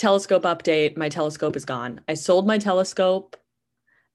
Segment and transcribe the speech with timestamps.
[0.00, 2.00] telescope update my telescope is gone.
[2.08, 3.36] I sold my telescope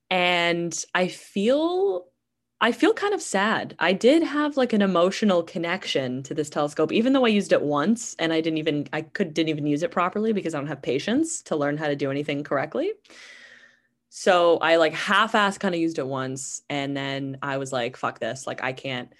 [0.09, 2.05] and i feel
[2.61, 3.75] i feel kind of sad.
[3.79, 7.61] I did have like an emotional connection to this telescope even though i used it
[7.61, 10.67] once and i didn't even i could didn't even use it properly because i don't
[10.67, 12.91] have patience to learn how to do anything correctly.
[14.09, 18.19] So i like half-ass kind of used it once and then i was like fuck
[18.19, 18.47] this.
[18.47, 19.11] Like i can't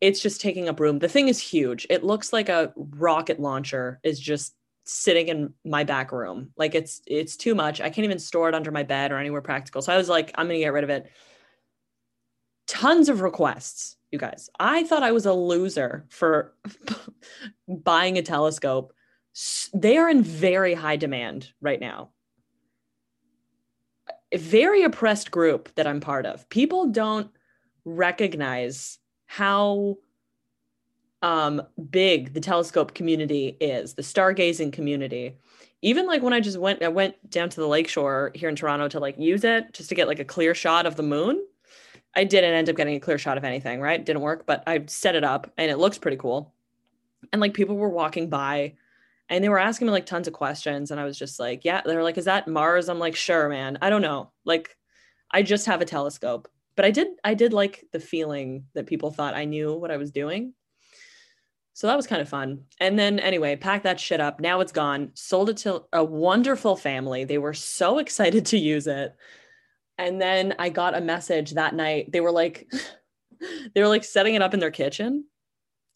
[0.00, 4.00] it's just taking up room the thing is huge it looks like a rocket launcher
[4.02, 4.54] is just
[4.84, 6.50] sitting in my back room.
[6.56, 7.80] Like it's it's too much.
[7.80, 9.82] I can't even store it under my bed or anywhere practical.
[9.82, 11.10] So I was like, I'm gonna get rid of it.
[12.66, 14.48] Tons of requests, you guys.
[14.58, 16.54] I thought I was a loser for
[17.68, 18.92] buying a telescope.
[19.72, 22.10] They are in very high demand right now.
[24.32, 26.48] A very oppressed group that I'm part of.
[26.48, 27.30] People don't
[27.84, 28.98] recognize
[29.36, 29.96] how
[31.20, 35.36] um, big the telescope community is, the stargazing community.
[35.82, 38.86] Even like when I just went, I went down to the lakeshore here in Toronto
[38.88, 41.44] to like use it just to get like a clear shot of the moon.
[42.14, 44.04] I didn't end up getting a clear shot of anything, right?
[44.04, 46.54] Didn't work, but I set it up and it looks pretty cool.
[47.32, 48.74] And like people were walking by
[49.28, 50.92] and they were asking me like tons of questions.
[50.92, 52.88] And I was just like, yeah, they're like, is that Mars?
[52.88, 53.78] I'm like, sure, man.
[53.82, 54.30] I don't know.
[54.44, 54.76] Like,
[55.32, 56.48] I just have a telescope.
[56.76, 59.96] But I did, I did like the feeling that people thought I knew what I
[59.96, 60.54] was doing.
[61.74, 62.64] So that was kind of fun.
[62.80, 64.38] And then anyway, packed that shit up.
[64.40, 65.10] Now it's gone.
[65.14, 67.24] Sold it to a wonderful family.
[67.24, 69.14] They were so excited to use it.
[69.98, 72.10] And then I got a message that night.
[72.10, 72.70] They were like
[73.74, 75.24] they were like setting it up in their kitchen.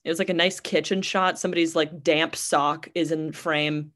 [0.04, 1.38] It was like a nice kitchen shot.
[1.38, 3.92] Somebody's like damp sock is in frame.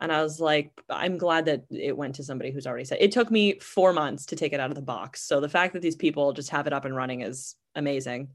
[0.00, 3.12] And I was like, I'm glad that it went to somebody who's already said it
[3.12, 5.22] took me four months to take it out of the box.
[5.22, 8.28] So the fact that these people just have it up and running is amazing.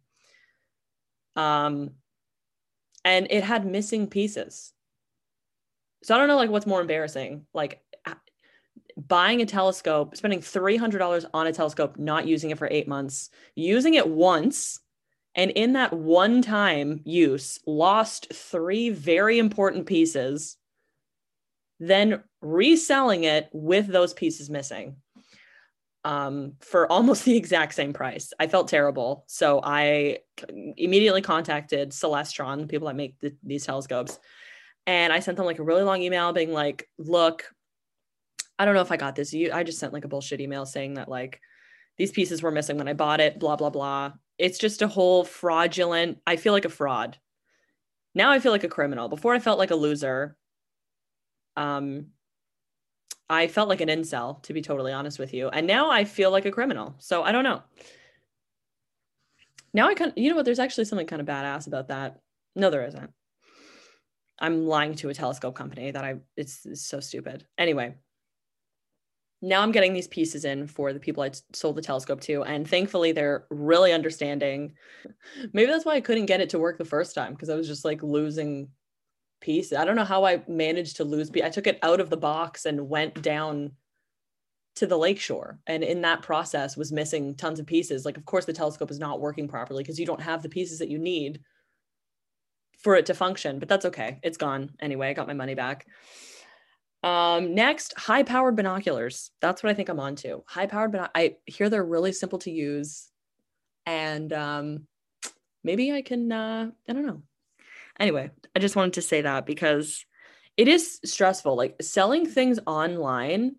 [1.36, 1.92] Um,
[3.06, 4.74] and it had missing pieces.
[6.04, 7.82] So I don't know like what's more embarrassing, like
[8.98, 13.94] buying a telescope, spending $300 on a telescope, not using it for 8 months, using
[13.94, 14.80] it once
[15.36, 20.58] and in that one time use lost three very important pieces,
[21.90, 24.96] then reselling it with those pieces missing
[26.06, 28.34] um, for almost the exact same price.
[28.40, 29.26] I felt terrible.
[29.28, 30.20] So I
[30.78, 34.20] immediately contacted Celestron, the people that make the, these telescopes.
[34.86, 37.46] And I sent them like a really long email being like, look,
[38.60, 39.34] I don't know if I got this.
[39.34, 41.40] You, I just sent like a bullshit email saying that like
[41.98, 44.14] these pieces were missing when I bought it, blah, blah, blah.
[44.38, 47.18] It's just a whole fraudulent, I feel like a fraud.
[48.16, 49.10] Now I feel like a criminal.
[49.10, 50.38] Before I felt like a loser.
[51.56, 52.08] Um,
[53.30, 55.50] I felt like an incel, to be totally honest with you.
[55.50, 56.96] And now I feel like a criminal.
[57.00, 57.64] So I don't know.
[59.74, 60.46] Now I kind of, you know what?
[60.46, 62.20] There's actually something kind of badass about that.
[62.56, 63.12] No, there isn't.
[64.40, 67.46] I'm lying to a telescope company that I, it's, it's so stupid.
[67.58, 67.96] Anyway,
[69.42, 72.44] now I'm getting these pieces in for the people I sold the telescope to.
[72.44, 74.74] And thankfully, they're really understanding.
[75.54, 77.68] Maybe that's why I couldn't get it to work the first time because I was
[77.68, 78.70] just like losing
[79.44, 79.72] piece.
[79.72, 81.30] I don't know how I managed to lose.
[81.44, 83.74] I took it out of the box and went down
[84.76, 88.06] to the lakeshore and in that process was missing tons of pieces.
[88.06, 90.80] Like of course the telescope is not working properly because you don't have the pieces
[90.80, 91.42] that you need
[92.80, 94.20] for it to function but that's okay.
[94.24, 95.10] It's gone anyway.
[95.10, 95.86] I got my money back.
[97.04, 99.30] Um next high powered binoculars.
[99.42, 100.44] That's what i think i'm on to.
[100.48, 103.10] High powered but i hear they're really simple to use
[103.86, 104.88] and um
[105.64, 107.22] maybe i can uh i don't know
[108.00, 110.06] Anyway, I just wanted to say that because
[110.58, 111.56] it is stressful.
[111.56, 113.56] Like selling things online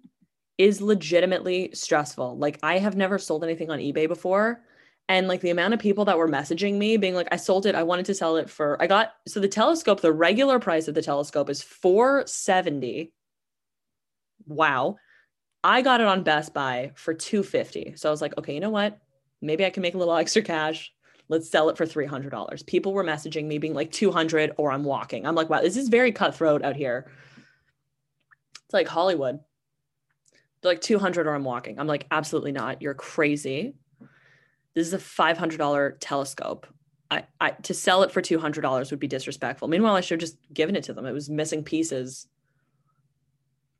[0.59, 2.39] is legitimately stressful.
[2.39, 4.63] Like I have never sold anything on eBay before.
[5.09, 7.75] And like the amount of people that were messaging me being like, I sold it,
[7.75, 10.95] I wanted to sell it for I got so the telescope, the regular price of
[10.95, 13.13] the telescope is 470.
[14.47, 14.97] Wow.
[15.63, 17.95] I got it on Best Buy for 250.
[17.97, 18.99] So I was like, okay, you know what?
[19.43, 20.93] Maybe I can make a little extra cash
[21.29, 25.27] let's sell it for $300 people were messaging me being like 200 or i'm walking.
[25.27, 27.11] I'm like wow this is very cutthroat out here.
[28.65, 29.41] It's like hollywood.
[30.61, 31.79] They're like 200 or i'm walking.
[31.79, 32.83] I'm like absolutely not.
[32.83, 33.75] You're crazy.
[34.75, 36.67] This is a $500 telescope.
[37.11, 39.69] I, I to sell it for $200 would be disrespectful.
[39.69, 41.07] Meanwhile i should have just given it to them.
[41.07, 42.27] It was missing pieces.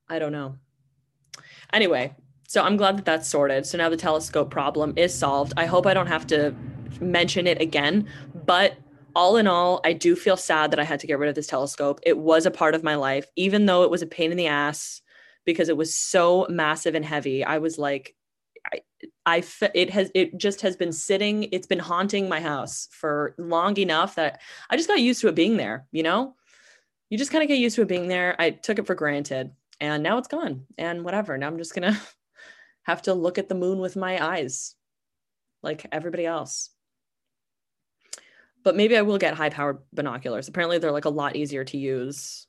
[0.09, 0.57] I don't know.
[1.73, 2.15] Anyway
[2.47, 3.67] so i'm glad that that's sorted.
[3.67, 5.55] So now the telescope problem is solved.
[5.57, 6.55] I hope i don't have to
[7.01, 8.09] mention it again.
[8.47, 8.77] But
[9.17, 11.47] all in all, I do feel sad that I had to get rid of this
[11.47, 12.01] telescope.
[12.03, 14.49] It was a part of my life, even though it was a pain in the
[14.49, 15.03] ass
[15.45, 17.45] because it was so massive and heavy.
[17.45, 18.15] I was like,
[18.73, 18.81] I,
[19.27, 19.45] I
[19.75, 21.45] it has it just has been sitting.
[21.53, 24.41] It's been haunting my house for long enough that
[24.71, 25.87] I just got used to it being there.
[25.93, 26.35] You know,
[27.11, 28.35] you just kind of get used to it being there.
[28.39, 29.51] I took it for granted
[29.81, 31.37] and now it's gone and whatever.
[31.37, 32.01] Now I'm just to
[32.85, 34.75] have to look at the moon with my eyes
[35.63, 36.71] like everybody else.
[38.65, 40.49] But maybe I will get high powered binoculars.
[40.49, 42.47] Apparently, they're like a lot easier to use.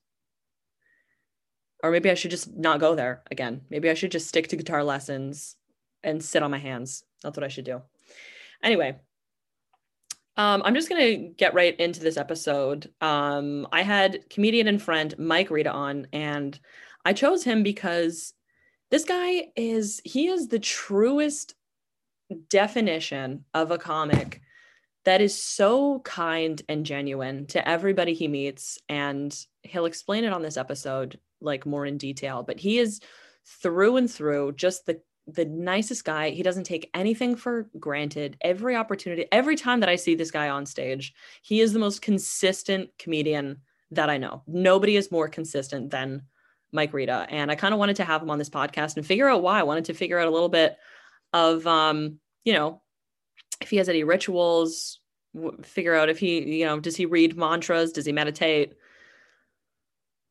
[1.84, 3.62] Or maybe I should just not go there again.
[3.70, 5.56] Maybe I should just stick to guitar lessons
[6.04, 7.04] and sit on my hands.
[7.22, 7.82] That's what I should do.
[8.64, 8.96] Anyway,
[10.38, 12.92] um, I'm just going to get right into this episode.
[13.02, 16.60] Um, I had comedian and friend Mike Rita on, and
[17.04, 18.34] I chose him because
[18.90, 21.56] this guy is, he is the truest
[22.50, 24.42] definition of a comic
[25.06, 28.78] that is so kind and genuine to everybody he meets.
[28.90, 33.00] And he'll explain it on this episode, like more in detail, but he is
[33.46, 36.30] through and through just the the nicest guy.
[36.30, 38.38] He doesn't take anything for granted.
[38.42, 42.04] Every opportunity, every time that I see this guy on stage, he is the most
[42.04, 43.62] consistent comedian
[43.92, 44.44] that I know.
[44.46, 46.24] Nobody is more consistent than
[46.72, 47.26] Mike Rita.
[47.30, 49.60] And I kind of wanted to have him on this podcast and figure out why.
[49.60, 50.78] I wanted to figure out a little bit
[51.34, 52.82] of, um, you know,
[53.62, 55.00] if he has any rituals,
[55.64, 57.92] figure out if he, you know, does he read mantras?
[57.92, 58.76] Does he meditate?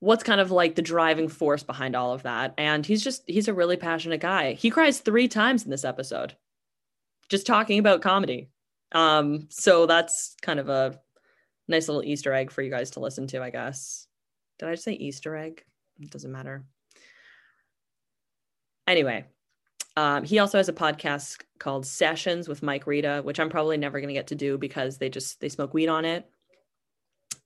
[0.04, 2.52] what's kind of like the driving force behind all of that.
[2.58, 4.52] And he's just, he's a really passionate guy.
[4.52, 6.36] He cries three times in this episode,
[7.30, 8.50] just talking about comedy.
[8.92, 11.00] Um, so that's kind of a
[11.68, 14.06] nice little Easter egg for you guys to listen to, I guess.
[14.58, 15.64] Did I say Easter egg?
[15.98, 16.64] It doesn't matter.
[18.86, 19.24] Anyway,
[19.96, 24.00] um, he also has a podcast called Sessions with Mike Rita, which I'm probably never
[24.00, 26.28] going to get to do because they just they smoke weed on it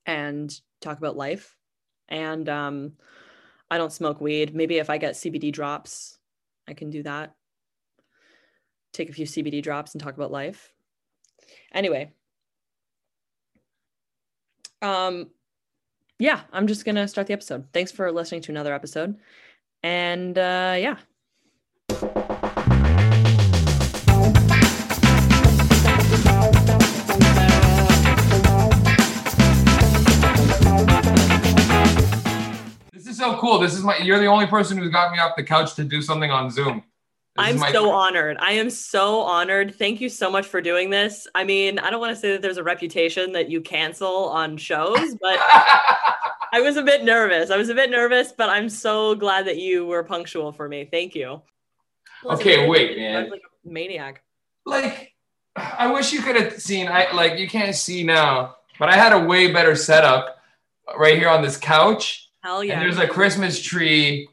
[0.06, 1.55] and talk about life
[2.09, 2.93] and um,
[3.71, 4.55] I don't smoke weed.
[4.55, 6.19] Maybe if I get CBD drops,
[6.67, 7.35] I can do that.
[8.93, 10.73] Take a few CBD drops and talk about life.
[11.73, 12.12] Anyway,
[14.81, 15.29] um,
[16.19, 17.67] yeah, I'm just gonna start the episode.
[17.73, 19.17] Thanks for listening to another episode,
[19.83, 20.97] and uh, yeah.
[33.19, 33.59] So cool.
[33.59, 33.99] This is my.
[33.99, 36.82] You're the only person who's got me off the couch to do something on Zoom.
[37.37, 38.37] This I'm so honored.
[38.41, 39.75] I am so honored.
[39.75, 41.26] Thank you so much for doing this.
[41.35, 44.56] I mean, I don't want to say that there's a reputation that you cancel on
[44.56, 45.38] shows, but
[46.53, 47.50] I was a bit nervous.
[47.50, 50.88] I was a bit nervous, but I'm so glad that you were punctual for me.
[50.91, 51.43] Thank you.
[52.23, 53.31] Plus, okay, wait, man.
[53.31, 54.23] like a maniac.
[54.67, 55.14] Like,
[55.55, 56.88] I wish you could have seen.
[56.88, 60.38] I like you can't see now, but I had a way better setup
[60.97, 62.75] right here on this couch Hell yeah.
[62.75, 64.29] And there's a Christmas tree.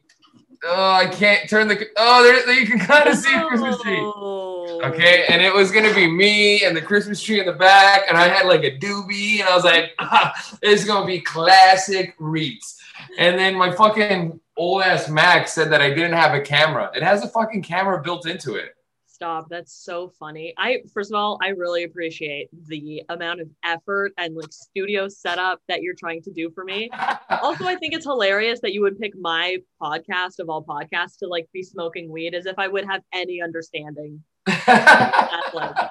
[0.63, 1.87] Oh, I can't turn the.
[1.97, 3.99] Oh, there, you can kind of see a Christmas tree.
[3.99, 8.17] Okay, and it was gonna be me and the Christmas tree in the back, and
[8.17, 12.79] I had like a doobie, and I was like, ah, "It's gonna be classic Reeds."
[13.17, 16.91] And then my fucking old ass Mac said that I didn't have a camera.
[16.95, 18.74] It has a fucking camera built into it.
[19.15, 19.47] Stop.
[19.49, 20.53] That's so funny.
[20.57, 25.61] I first of all, I really appreciate the amount of effort and like studio setup
[25.69, 26.89] that you're trying to do for me.
[27.29, 31.27] also, I think it's hilarious that you would pick my podcast of all podcasts to
[31.27, 34.21] like be smoking weed as if I would have any understanding.
[34.47, 35.87] uh,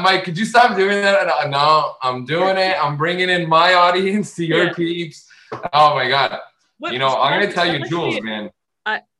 [0.00, 1.50] Mike, could you stop doing that?
[1.50, 2.82] No, I'm doing it.
[2.82, 4.72] I'm bringing in my audience to your yeah.
[4.72, 5.28] peeps.
[5.74, 6.38] Oh my god.
[6.78, 8.48] What, you know, I'm gonna tell you, Jules, man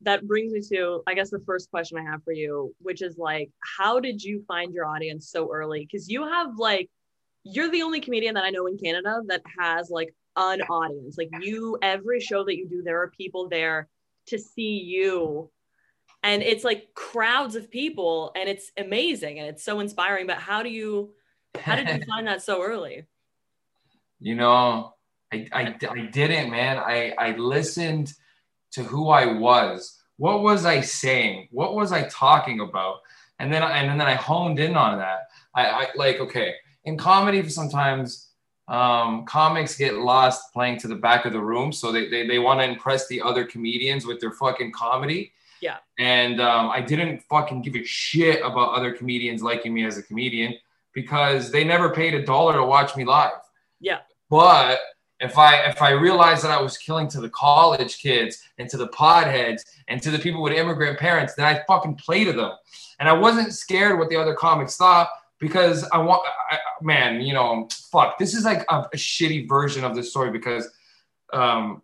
[0.01, 3.17] that brings me to, I guess, the first question I have for you, which is
[3.17, 5.87] like, how did you find your audience so early?
[5.89, 6.89] Because you have like,
[7.43, 11.17] you're the only comedian that I know in Canada that has like an audience.
[11.17, 13.87] Like you, every show that you do, there are people there
[14.27, 15.49] to see you.
[16.23, 20.25] And it's like crowds of people, and it's amazing and it's so inspiring.
[20.27, 21.13] But how do you,
[21.59, 23.05] how did you find that so early?
[24.19, 24.93] You know,
[25.33, 26.77] I, I, I didn't, man.
[26.77, 28.13] I, I listened
[28.73, 29.99] to who I was.
[30.17, 31.47] What was I saying?
[31.51, 33.01] What was I talking about?
[33.39, 35.29] And then and then I honed in on that.
[35.55, 38.29] I, I like okay in comedy sometimes
[38.67, 42.39] um, comics get lost playing to the back of the room, so they they, they
[42.39, 45.31] want to impress the other comedians with their fucking comedy.
[45.61, 45.77] Yeah.
[45.97, 50.03] And um, I didn't fucking give a shit about other comedians liking me as a
[50.03, 50.55] comedian
[50.93, 53.31] because they never paid a dollar to watch me live.
[53.79, 53.99] Yeah.
[54.29, 54.79] But
[55.19, 58.77] if I if I realized that I was killing to the college kids and to
[58.77, 62.51] the podheads and to the people with immigrant parents, then I fucking play to them.
[62.99, 67.33] And I wasn't scared what the other comics thought because I want, I, man, you
[67.33, 68.17] know, fuck.
[68.17, 70.69] This is like a, a shitty version of the story because
[71.31, 71.81] um,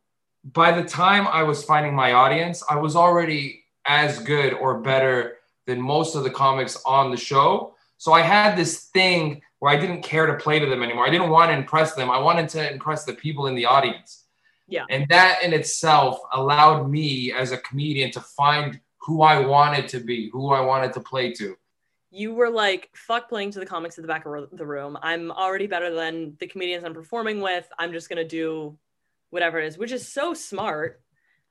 [0.53, 5.37] by the time I was finding my audience, I was already as good or better
[5.65, 7.75] than most of the comics on the show.
[7.97, 11.05] So I had this thing where I didn't care to play to them anymore.
[11.05, 12.09] I didn't want to impress them.
[12.09, 14.25] I wanted to impress the people in the audience.
[14.67, 14.85] Yeah.
[14.89, 19.99] And that in itself allowed me as a comedian to find who I wanted to
[19.99, 21.57] be, who I wanted to play to.
[22.11, 24.97] You were like, fuck playing to the comics at the back of the room.
[25.01, 27.67] I'm already better than the comedians I'm performing with.
[27.77, 28.77] I'm just going to do
[29.29, 31.01] whatever it is, which is so smart.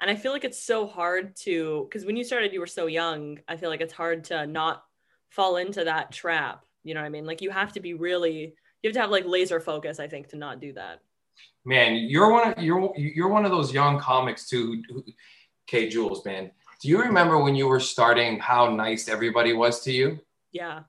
[0.00, 2.86] And I feel like it's so hard to, because when you started, you were so
[2.86, 3.40] young.
[3.48, 4.84] I feel like it's hard to not
[5.28, 6.64] fall into that trap.
[6.88, 7.26] You know what I mean?
[7.26, 10.28] Like you have to be really, you have to have like laser focus, I think,
[10.28, 11.00] to not do that.
[11.66, 14.82] Man, you're one of you're you're one of those young comics too.
[14.88, 15.04] Who,
[15.68, 19.92] okay, Jules, man, do you remember when you were starting how nice everybody was to
[19.92, 20.18] you?
[20.50, 20.84] Yeah.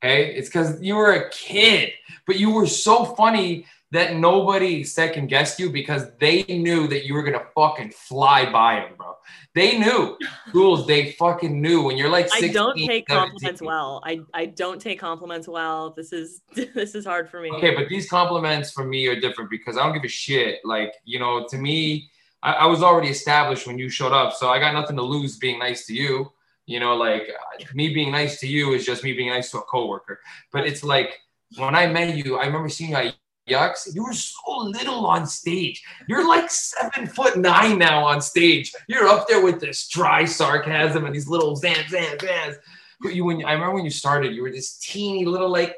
[0.00, 1.90] Hey, it's because you were a kid,
[2.24, 7.14] but you were so funny that nobody second guessed you because they knew that you
[7.14, 9.14] were gonna fucking fly by them, bro.
[9.54, 10.18] They knew.
[10.52, 10.86] rules.
[10.86, 13.30] they fucking knew when you're like 16, I don't take 17.
[13.30, 14.02] compliments well.
[14.04, 15.90] I, I don't take compliments well.
[15.90, 17.50] This is this is hard for me.
[17.52, 20.60] Okay, but these compliments for me are different because I don't give a shit.
[20.64, 22.10] Like, you know, to me,
[22.42, 25.38] I, I was already established when you showed up, so I got nothing to lose
[25.38, 26.32] being nice to you.
[26.66, 27.28] You know, like
[27.74, 30.20] me being nice to you is just me being nice to a coworker.
[30.52, 31.20] But it's like
[31.56, 33.14] when I met you, I remember seeing you at
[33.48, 33.94] Yucks.
[33.94, 35.82] You were so little on stage.
[36.08, 38.72] You're like seven foot nine now on stage.
[38.88, 42.56] You're up there with this dry sarcasm and these little zan zan zans.
[43.00, 45.76] But you, when I remember when you started, you were this teeny little like.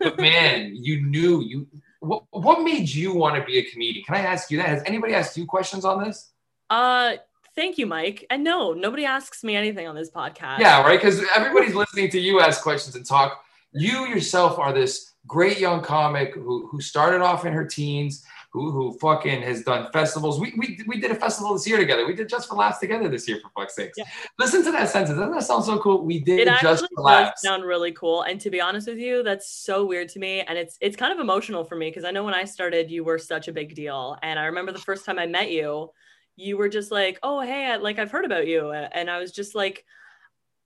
[0.00, 1.66] but man, you knew you.
[2.00, 4.04] What, what made you want to be a comedian?
[4.04, 4.68] Can I ask you that?
[4.68, 6.30] Has anybody asked you questions on this?
[6.68, 7.14] Uh,
[7.56, 8.24] thank you, Mike.
[8.30, 10.60] And no, nobody asks me anything on this podcast.
[10.60, 10.98] Yeah, right.
[10.98, 13.42] Because everybody's listening to you ask questions and talk.
[13.72, 18.70] You yourself are this great young comic who who started off in her teens, who
[18.70, 20.40] who fucking has done festivals.
[20.40, 22.06] We we, we did a festival this year together.
[22.06, 23.96] We did Just for Laughs together this year, for fuck's sakes.
[23.98, 24.04] Yeah.
[24.38, 25.18] Listen to that sentence.
[25.18, 26.04] Doesn't that sound so cool?
[26.04, 27.42] We did It Just for Laughs.
[27.42, 28.22] sound really cool.
[28.22, 30.40] And to be honest with you, that's so weird to me.
[30.40, 33.04] And it's it's kind of emotional for me because I know when I started, you
[33.04, 34.16] were such a big deal.
[34.22, 35.90] And I remember the first time I met you,
[36.36, 39.30] you were just like, "Oh, hey, I, like I've heard about you," and I was
[39.30, 39.84] just like,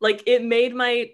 [0.00, 1.10] like it made my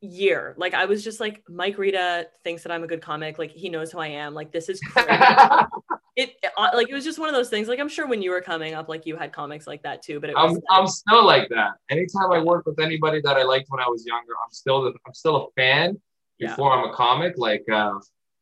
[0.00, 0.54] year.
[0.56, 3.38] Like I was just like, Mike Rita thinks that I'm a good comic.
[3.38, 4.34] Like he knows who I am.
[4.34, 5.08] Like this is crazy.
[6.16, 7.68] it uh, like it was just one of those things.
[7.68, 10.20] Like I'm sure when you were coming up, like you had comics like that too.
[10.20, 11.72] But it I'm, I'm still like that.
[11.88, 14.92] Anytime I work with anybody that I liked when I was younger, I'm still the,
[15.06, 16.00] I'm still a fan
[16.38, 16.48] Yeah.
[16.48, 17.34] before I'm a comic.
[17.36, 17.94] Like uh,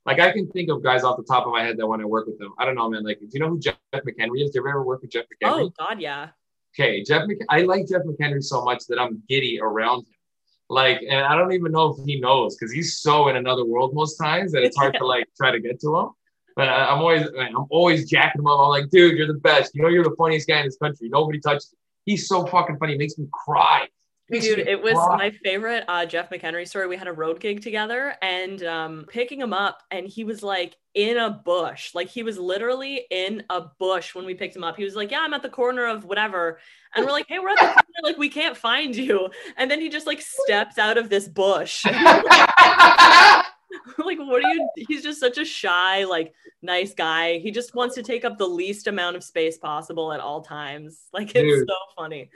[0.05, 2.05] like I can think of guys off the top of my head that when I
[2.05, 3.05] work with them, I don't know, man.
[3.05, 4.51] Like, do you know who Jeff McHenry is?
[4.51, 5.63] Do you ever work with Jeff McHenry?
[5.63, 6.29] oh God, yeah.
[6.79, 7.27] Okay, Jeff.
[7.49, 10.15] I like Jeff McHenry so much that I'm giddy around him.
[10.71, 13.95] Like, and I don't even know if he knows because he's so in another world
[13.95, 16.11] most times that it's hard to like try to get to him.
[16.55, 18.61] But I, I'm always, I'm always jacking him up.
[18.61, 19.75] I'm like, dude, you're the best.
[19.75, 21.09] You know, you're the funniest guy in this country.
[21.09, 21.71] Nobody touches.
[21.73, 21.79] You.
[22.13, 22.93] He's so fucking funny.
[22.93, 23.89] He makes me cry.
[24.31, 26.87] Dude, it was my favorite uh, Jeff McHenry story.
[26.87, 30.77] We had a road gig together and um, picking him up, and he was like
[30.95, 31.95] in a bush.
[31.95, 34.77] Like he was literally in a bush when we picked him up.
[34.77, 36.59] He was like, Yeah, I'm at the corner of whatever.
[36.95, 37.75] And we're like, Hey, we're at the corner.
[38.01, 39.29] Like, we can't find you.
[39.57, 41.85] And then he just like steps out of this bush.
[43.99, 44.69] like, what are you?
[44.89, 46.33] He's just such a shy, like,
[46.63, 47.39] nice guy.
[47.39, 51.09] He just wants to take up the least amount of space possible at all times.
[51.13, 51.69] Like, it's Dude.
[51.69, 52.31] so funny.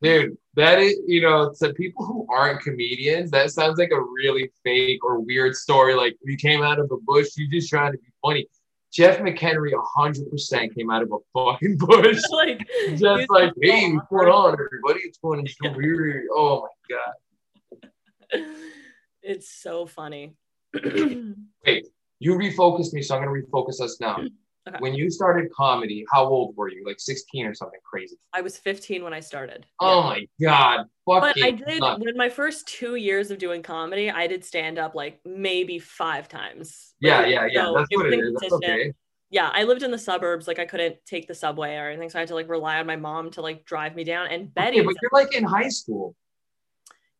[0.00, 4.50] Dude, that is, you know, to people who aren't comedians, that sounds like a really
[4.62, 5.94] fake or weird story.
[5.94, 8.46] Like you came out of a bush, you just trying to be funny.
[8.92, 12.20] Jeff McHenry 100% came out of a fucking bush.
[12.30, 12.60] like,
[12.96, 15.00] Just like, hey, what's going on, everybody?
[15.04, 15.76] It's going so Yeah.
[15.76, 16.24] weird.
[16.32, 17.84] Oh my God.
[19.22, 20.34] it's so funny.
[20.74, 21.86] Wait,
[22.20, 24.22] you refocused me, so I'm going to refocus us now.
[24.68, 24.76] Okay.
[24.80, 26.84] When you started comedy, how old were you?
[26.86, 28.16] Like 16 or something crazy?
[28.32, 29.66] I was 15 when I started.
[29.80, 30.86] Oh my God.
[31.06, 32.00] But Fucking I did nuts.
[32.04, 36.28] when my first two years of doing comedy, I did stand up like maybe five
[36.28, 36.94] times.
[37.00, 37.64] Yeah, Like, yeah, yeah.
[37.64, 38.34] so That's what it is.
[38.40, 38.92] That's okay.
[39.30, 40.46] Yeah, I lived in the suburbs.
[40.48, 42.86] Like I couldn't take the subway or anything, so I had to like rely on
[42.86, 44.28] my mom to like drive me down.
[44.28, 46.14] And Betty, Okay, but you're like in high school,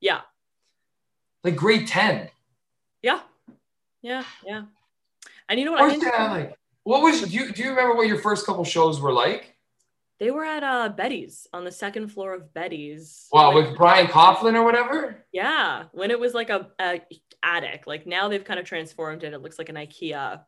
[0.00, 0.20] yeah,
[1.44, 2.30] like grade 10.
[3.02, 3.20] yeah,
[4.02, 4.62] yeah, yeah.
[5.50, 5.82] And you know what?
[5.82, 6.54] I What's didn't- that like?
[6.88, 9.54] What was do you do you remember what your first couple shows were like?
[10.18, 13.26] They were at uh Betty's on the second floor of Betty's.
[13.30, 15.26] Wow, Like, with Brian Coughlin or whatever?
[15.30, 17.02] Yeah, when it was like a, a
[17.42, 17.86] attic.
[17.86, 19.34] Like now they've kind of transformed it.
[19.34, 20.40] It looks like an IKEA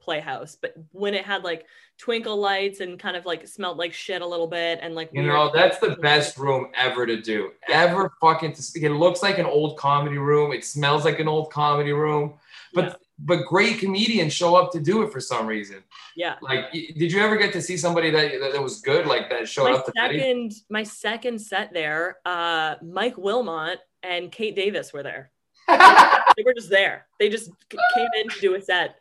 [0.00, 0.56] playhouse.
[0.60, 1.66] But when it had like
[1.98, 5.22] twinkle lights and kind of like smelled like shit a little bit and like You
[5.22, 7.52] know, that's the best room ever to do.
[7.70, 8.82] Ever fucking to speak.
[8.82, 10.50] It looks like an old comedy room.
[10.50, 12.40] It smells like an old comedy room.
[12.74, 12.94] But Yeah.
[13.18, 15.82] But great comedians show up to do it for some reason.
[16.16, 16.36] Yeah.
[16.42, 19.70] Like, did you ever get to see somebody that that, was good, like that showed
[19.70, 25.30] My up second my second set there, uh Mike Wilmot and Kate Davis were there.
[26.36, 27.06] They were just there.
[27.18, 28.96] They just came in to do a set.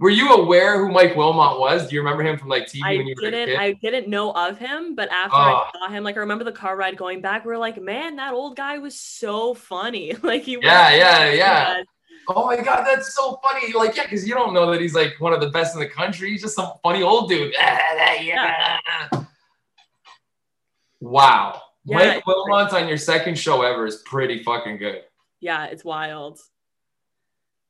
[0.00, 1.88] Were you aware who Mike Wilmot was?
[1.88, 3.48] Do you remember him from like TV I when you were a didn't.
[3.48, 3.58] kid?
[3.60, 5.38] I didn't know of him, but after Oh.
[5.38, 7.44] I saw him, like I remember the car ride going back.
[7.44, 10.14] We are like, man, that old guy was so funny.
[10.22, 10.64] like he was.
[10.66, 11.82] Yeah, yeah, yeah.
[12.28, 13.72] Oh my god, that's so funny.
[13.72, 15.88] Like, yeah, because you don't know that he's like one of the best in the
[15.88, 16.30] country.
[16.30, 17.54] He's just some funny old dude.
[21.00, 21.62] Wow.
[21.84, 25.02] Yeah, Mike it's on your second show ever is pretty fucking good.
[25.40, 26.40] Yeah, it's wild.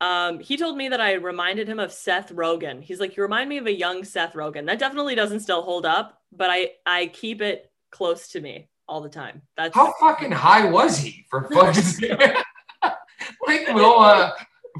[0.00, 2.83] Um, he told me that I reminded him of Seth Rogen.
[2.83, 4.67] He's like, you remind me of a young Seth Rogen.
[4.67, 9.00] That definitely doesn't still hold up, but I I keep it close to me all
[9.00, 9.43] the time.
[9.57, 12.17] That's How fucking high was he for fucking
[13.47, 14.35] Mike Wilmot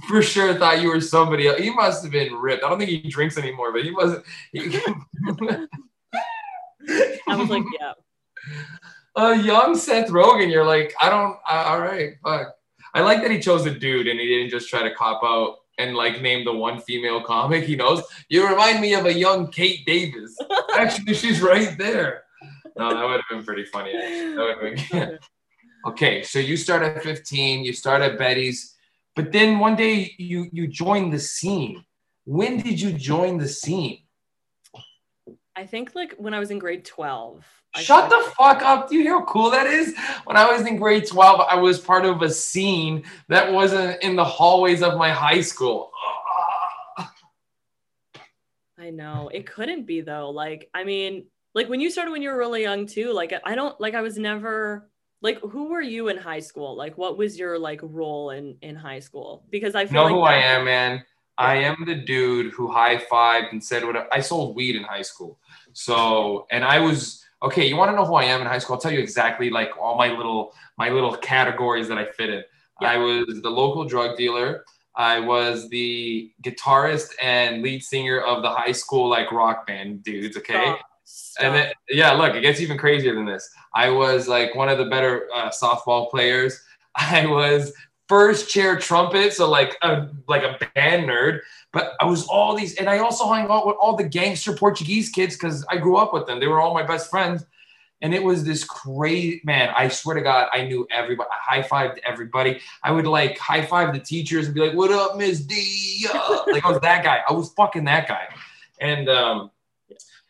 [0.07, 1.59] for sure thought you were somebody else.
[1.59, 2.65] He must have been ripped.
[2.65, 4.25] I don't think he drinks anymore, but he wasn't.
[4.53, 4.61] He,
[7.29, 7.93] I was like, yeah.
[9.17, 12.55] a young Seth Rogen, you're like, I don't, uh, all right, fuck.
[12.95, 15.59] I like that he chose a dude and he didn't just try to cop out
[15.79, 18.03] and like name the one female comic he knows.
[18.29, 20.37] You remind me of a young Kate Davis.
[20.77, 22.25] Actually, she's right there.
[22.77, 23.93] No, that would have been pretty funny.
[23.95, 25.19] Would have
[25.87, 28.75] okay, so you start at 15, you start at Betty's,
[29.19, 31.85] but then one day you you join the scene.
[32.25, 34.05] When did you join the scene?
[35.57, 37.45] I think like when I was in grade 12.
[37.75, 38.89] I Shut the fuck up.
[38.89, 39.93] Do you hear how cool that is?
[40.25, 44.15] When I was in grade 12, I was part of a scene that wasn't in
[44.15, 45.91] the hallways of my high school.
[48.79, 49.31] I know.
[49.35, 50.31] It couldn't be though.
[50.31, 53.57] Like, I mean, like when you started when you were really young too, like I
[53.57, 54.89] don't like I was never
[55.21, 56.77] like who were you in high school?
[56.77, 59.45] Like what was your like role in in high school?
[59.51, 61.05] Because I feel know like who I am, man?
[61.39, 65.03] I am the dude who high fived and said what I sold weed in high
[65.03, 65.39] school.
[65.73, 67.67] So, and I was okay.
[67.67, 68.75] You want to know who I am in high school?
[68.75, 72.43] I'll tell you exactly like all my little my little categories that I fit in.
[72.81, 72.93] Yeah.
[72.93, 74.65] I was the local drug dealer.
[74.97, 80.37] I was the guitarist and lead singer of the high school like rock band dudes.
[80.37, 80.55] Okay.
[80.55, 80.81] Stop.
[81.09, 81.47] Stop.
[81.47, 83.49] And then, yeah, look, it gets even crazier than this.
[83.75, 86.61] I was like one of the better uh, softball players.
[86.97, 87.73] I was
[88.09, 91.41] first chair trumpet, so like a like a band nerd.
[91.73, 95.09] But I was all these, and I also hung out with all the gangster Portuguese
[95.09, 96.41] kids because I grew up with them.
[96.41, 97.45] They were all my best friends,
[98.03, 99.73] and it was this crazy man.
[99.75, 101.31] I swear to God, I knew everybody.
[101.31, 102.61] I high fived everybody.
[102.83, 106.07] I would like high five the teachers and be like, "What up, Miss D?"
[106.47, 107.21] Like I was that guy.
[107.27, 108.29] I was fucking that guy,
[108.81, 109.51] and um,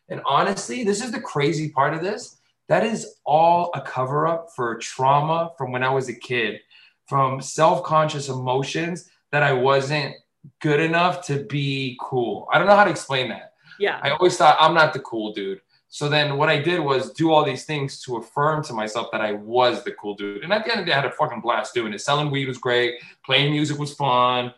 [0.08, 2.36] and honestly, this is the crazy part of this.
[2.68, 6.60] That is all a cover up for trauma from when I was a kid,
[7.06, 10.14] from self conscious emotions that I wasn't
[10.60, 12.48] good enough to be cool.
[12.52, 13.54] I don't know how to explain that.
[13.78, 14.00] yeah.
[14.02, 15.60] I always thought I'm not the cool dude.
[15.90, 19.22] So then what I did was do all these things to affirm to myself that
[19.22, 20.44] I was the cool dude.
[20.44, 22.00] And at the end of the day, I had a fucking blast doing it.
[22.00, 22.96] Selling weed was great.
[23.24, 24.52] Playing music was fun.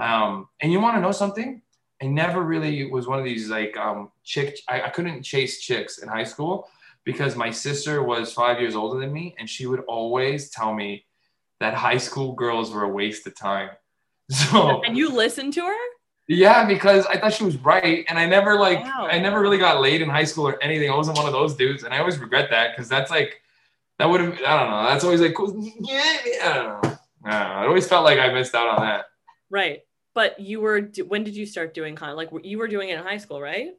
[0.00, 1.60] Um, and you want to know something?
[2.02, 4.58] I never really was one of these like um, chick.
[4.68, 6.68] I, I couldn't chase chicks in high school
[7.04, 11.04] because my sister was five years older than me, and she would always tell me
[11.60, 13.70] that high school girls were a waste of time.
[14.30, 15.76] So and you listened to her?
[16.28, 19.08] yeah, because I thought she was right, and I never like Wow.
[19.10, 20.88] I never really got laid in high school or anything.
[20.88, 23.40] I wasn't one of those dudes, and I always regret that because that's like
[23.98, 24.84] that would have I don't know.
[24.84, 25.52] That's always like cool.
[25.80, 26.98] Yeah, I don't know.
[27.24, 27.62] I don't know.
[27.64, 29.06] It always felt like I missed out on that.
[29.50, 29.80] Right.
[30.14, 33.04] But you were when did you start doing con like you were doing it in
[33.04, 33.70] high school, right?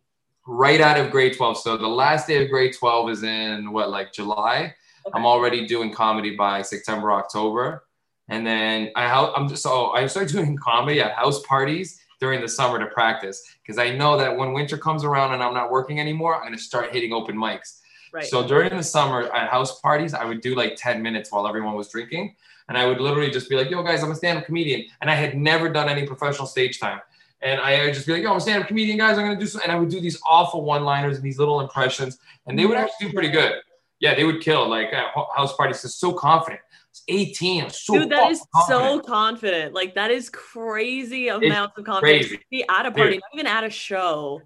[0.48, 1.58] Right out of grade twelve.
[1.58, 4.74] So the last day of grade twelve is in what like July.
[5.06, 5.14] Okay.
[5.14, 7.84] I'm already doing comedy by September, October.
[8.30, 12.48] And then I I'm just so I started doing comedy at house parties during the
[12.48, 16.00] summer to practice because I know that when winter comes around and I'm not working
[16.00, 17.80] anymore, I'm gonna start hitting open mics.
[18.14, 18.26] Right.
[18.26, 21.76] So during the summer at house parties, I would do like 10 minutes while everyone
[21.76, 22.36] was drinking.
[22.72, 24.86] And I would literally just be like, yo, guys, I'm a stand-up comedian.
[25.02, 27.02] And I had never done any professional stage time.
[27.42, 29.18] And I would just be like, yo, I'm a stand-up comedian, guys.
[29.18, 32.18] I'm gonna do some and I would do these awful one-liners and these little impressions,
[32.48, 33.56] and they would actually do pretty good.
[34.00, 35.82] Yeah, they would kill like at house parties.
[35.82, 36.62] Just so confident.
[36.64, 37.62] I was 18.
[37.62, 39.06] I was so Dude, that is fucking so confident.
[39.06, 39.74] confident.
[39.74, 42.28] Like that is crazy amounts of confidence.
[42.30, 42.40] crazy.
[42.52, 43.22] Be at a party, Dude.
[43.22, 44.40] not even at a show,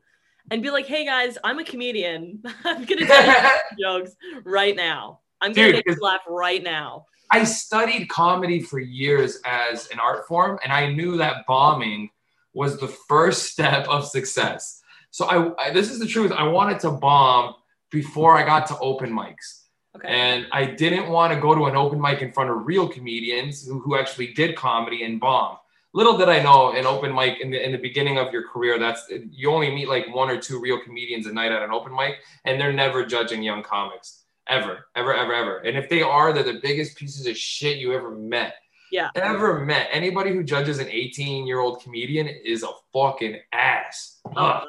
[0.50, 2.42] and be like, "Hey guys, I'm a comedian.
[2.66, 3.44] I'm gonna tell
[3.78, 5.20] you jokes right now.
[5.42, 7.06] I'm gonna Dude, make you laugh right now."
[7.36, 12.10] I studied comedy for years as an art form, and I knew that bombing
[12.54, 14.82] was the first step of success.
[15.12, 16.32] So I, I this is the truth.
[16.32, 17.56] I wanted to bomb
[17.92, 19.64] before I got to open mics.
[19.98, 20.08] Okay.
[20.08, 23.68] And I didn't want to go to an open mic in front of real comedians
[23.68, 25.58] who, who actually did comedy and bomb.
[25.94, 28.80] Little did I know, an open mic in the in the beginning of your career,
[28.80, 31.94] that's you only meet like one or two real comedians a night at an open
[31.94, 35.58] mic, and they're never judging young comics ever, ever, ever, ever.
[35.60, 38.56] And if they are, they're the biggest pieces of shit you ever met.
[38.92, 39.10] Yeah.
[39.16, 39.90] ever met.
[39.92, 44.22] Anybody who judges an 18 year old comedian is a fucking ass.
[44.36, 44.64] Oh,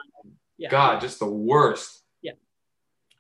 [0.58, 0.70] yeah.
[0.70, 2.02] God, just the worst.
[2.22, 2.32] Yeah.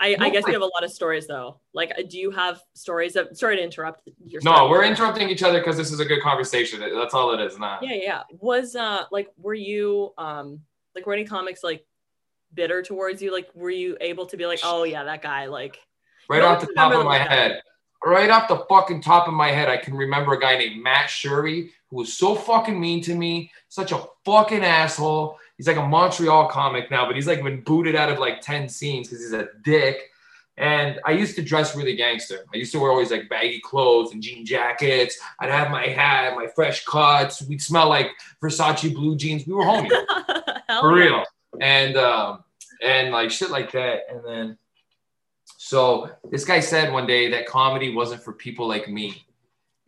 [0.00, 1.60] I, I guess like- you have a lot of stories though.
[1.72, 3.36] Like, uh, do you have stories of?
[3.36, 4.08] Sorry to interrupt.
[4.24, 6.80] Your No, we're interrupting each other because this is a good conversation.
[6.80, 7.58] That's all it is.
[7.58, 7.82] Not.
[7.82, 8.02] Yeah, yeah.
[8.02, 8.22] yeah.
[8.40, 10.60] Was uh like were you um
[10.94, 11.84] like were any comics like
[12.52, 13.32] bitter towards you?
[13.32, 15.78] Like were you able to be like, oh yeah, that guy like
[16.28, 17.30] Right No, off the top of my that.
[17.30, 17.62] head.
[18.04, 21.10] Right off the fucking top of my head, I can remember a guy named Matt
[21.10, 25.38] Shuri who was so fucking mean to me, such a fucking asshole.
[25.56, 28.68] He's like a Montreal comic now, but he's like been booted out of like 10
[28.68, 30.10] scenes because he's a dick.
[30.58, 32.44] And I used to dress really gangster.
[32.52, 35.18] I used to wear always like baggy clothes and jean jackets.
[35.40, 37.42] I'd have my hat, my fresh cuts.
[37.42, 38.10] We'd smell like
[38.42, 39.46] Versace blue jeans.
[39.46, 39.90] We were homies
[40.80, 41.24] for real
[41.60, 42.44] and um
[42.82, 44.58] and like shit like that and then
[45.56, 49.24] so this guy said one day that comedy wasn't for people like me.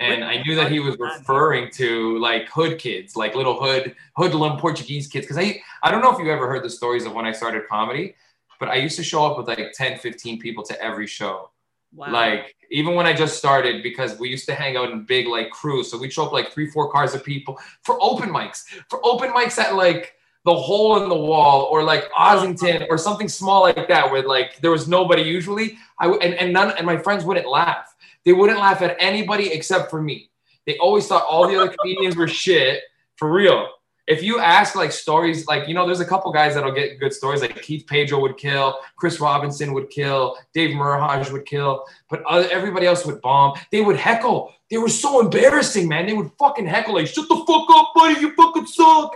[0.00, 4.58] And i knew that he was referring to like hood kids like little hood hoodlum
[4.58, 5.26] portuguese kids.
[5.26, 7.66] Because i i don't know if you ever heard the stories of when i started
[7.68, 8.14] comedy
[8.60, 11.50] but i used to show up with like 10 15 people to every show.
[11.94, 12.12] Wow.
[12.12, 15.50] like even when I just started, because we used to hang out in big like
[15.50, 19.00] crews, so we'd show up like three, four cars of people for open mics, for
[19.04, 20.14] open mics at like
[20.48, 24.58] the hole in the wall or like Ossington or something small like that, where like
[24.62, 25.76] there was nobody usually.
[26.00, 27.94] I and and none and my friends wouldn't laugh.
[28.24, 30.30] They wouldn't laugh at anybody except for me.
[30.66, 32.80] They always thought all the other comedians were shit
[33.16, 33.68] for real.
[34.06, 37.12] If you ask like stories, like you know, there's a couple guys that'll get good
[37.12, 37.42] stories.
[37.42, 42.48] Like Keith Pedro would kill, Chris Robinson would kill, Dave Merheje would kill, but other,
[42.50, 43.52] everybody else would bomb.
[43.70, 44.54] They would heckle.
[44.70, 46.06] They were so embarrassing, man.
[46.06, 48.18] They would fucking heckle like, "Shut the fuck up, buddy!
[48.20, 49.14] You fucking suck."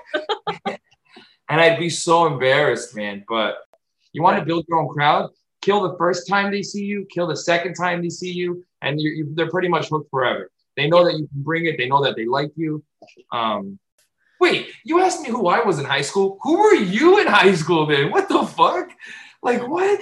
[1.53, 3.25] And I'd be so embarrassed, man.
[3.29, 3.59] But
[4.15, 5.29] you want to build your own crowd?
[5.61, 8.99] Kill the first time they see you, kill the second time they see you, and
[8.99, 10.51] you, you, they're pretty much hooked forever.
[10.79, 11.77] They know that you can bring it.
[11.77, 12.83] They know that they like you.
[13.31, 13.79] Um,
[14.41, 16.39] wait, you asked me who I was in high school.
[16.41, 18.11] Who were you in high school then?
[18.11, 18.89] What the fuck?
[19.43, 20.01] Like what?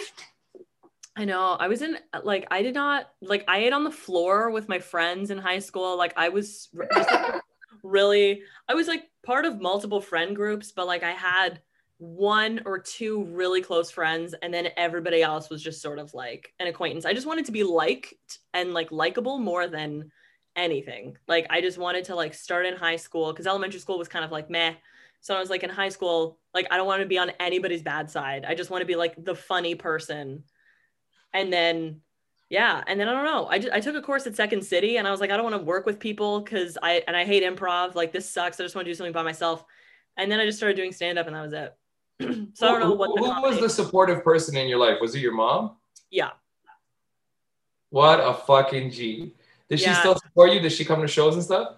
[1.16, 1.56] I know.
[1.58, 4.78] I was in like I did not like I ate on the floor with my
[4.78, 5.98] friends in high school.
[5.98, 7.42] Like I was just, like,
[7.82, 11.60] really I was like part of multiple friend groups, but like I had
[11.98, 16.52] one or two really close friends and then everybody else was just sort of like
[16.58, 17.04] an acquaintance.
[17.04, 20.10] I just wanted to be liked and like likable more than
[20.56, 21.18] anything.
[21.28, 24.24] Like I just wanted to like start in high school cuz elementary school was kind
[24.24, 24.74] of like meh.
[25.20, 27.82] So I was like in high school, like I don't want to be on anybody's
[27.82, 28.46] bad side.
[28.46, 30.44] I just want to be like the funny person
[31.32, 32.00] and then
[32.50, 34.98] yeah and then i don't know I, just, I took a course at second city
[34.98, 37.24] and i was like i don't want to work with people because i and i
[37.24, 39.64] hate improv like this sucks i just want to do something by myself
[40.18, 41.74] and then i just started doing stand up and that was it
[42.54, 44.98] so i don't know what who, was the supportive person in your life?
[45.00, 45.76] Was it your mom?
[46.10, 46.30] yeah
[47.88, 49.34] What a fucking G.
[49.68, 50.60] Does she still support you?
[50.60, 51.76] Does she come to shows and stuff?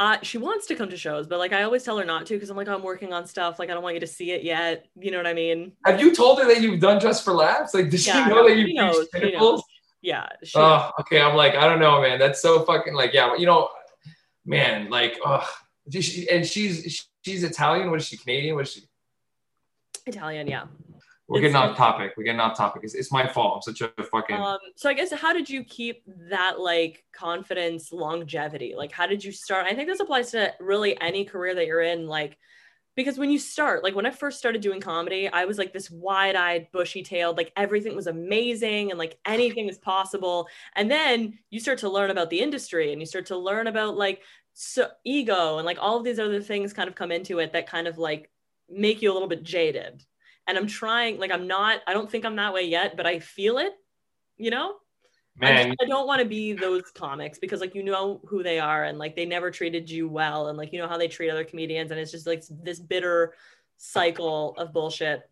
[0.00, 2.34] uh, she wants to come to shows but like i always tell her not to
[2.34, 4.42] because i'm like i'm working on stuff like i don't want you to see it
[4.42, 7.32] yet you know what i mean Have you told her that you've done Just for
[7.32, 7.74] Laughs?
[7.74, 9.62] Like, does Yeah, she know no, that you she knows, she pinnacles?
[10.04, 11.20] Yeah Oh, okay.
[11.20, 12.18] I'm like, I don't know, man.
[12.18, 13.68] That's so fucking like, yeah, you know,
[14.44, 15.48] man, like, oh,
[16.32, 17.90] and she's she's Italian.
[17.90, 18.16] What is she?
[18.16, 18.54] Canadian?
[18.56, 18.82] What is she?
[20.06, 20.64] italian yeah
[21.28, 22.12] We're It's- getting off topic.
[22.16, 22.82] We're getting off topic.
[22.84, 23.52] It's, it's my fault.
[23.56, 24.36] I'm such a fucking.
[24.36, 28.74] Um, so I guess how did you keep that like confidence longevity?
[28.76, 29.64] Like how did you start?
[29.66, 32.36] I think this applies to really any career that you're in, like
[32.96, 35.90] because when you start, like when I first started doing comedy, I was like this
[35.90, 40.48] wide-eyed, bushy-tailed, like everything was amazing and like anything is possible.
[40.76, 43.96] And then you start to learn about the industry and you start to learn about
[43.96, 47.52] like so ego and like all of these other things kind of come into it
[47.52, 48.30] that kind of like
[48.68, 50.04] make you a little bit jaded
[50.46, 53.18] and I'm trying, like, I'm not, I don't think I'm that way yet, but I
[53.18, 53.72] feel it,
[54.36, 54.74] you know?
[55.40, 58.42] I, man, just- I don't want to be those comics because, like, you know who
[58.42, 61.08] they are and, like, they never treated you well and, like, you know how they
[61.08, 61.90] treat other comedians.
[61.90, 63.34] And it's just like this bitter
[63.76, 65.28] cycle of bullshit.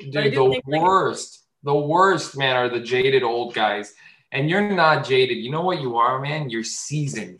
[0.00, 3.94] I dude, do the think, like- worst, the worst, man, are the jaded old guys.
[4.32, 5.36] And you're not jaded.
[5.38, 6.48] You know what you are, man?
[6.48, 7.38] You're seasoned.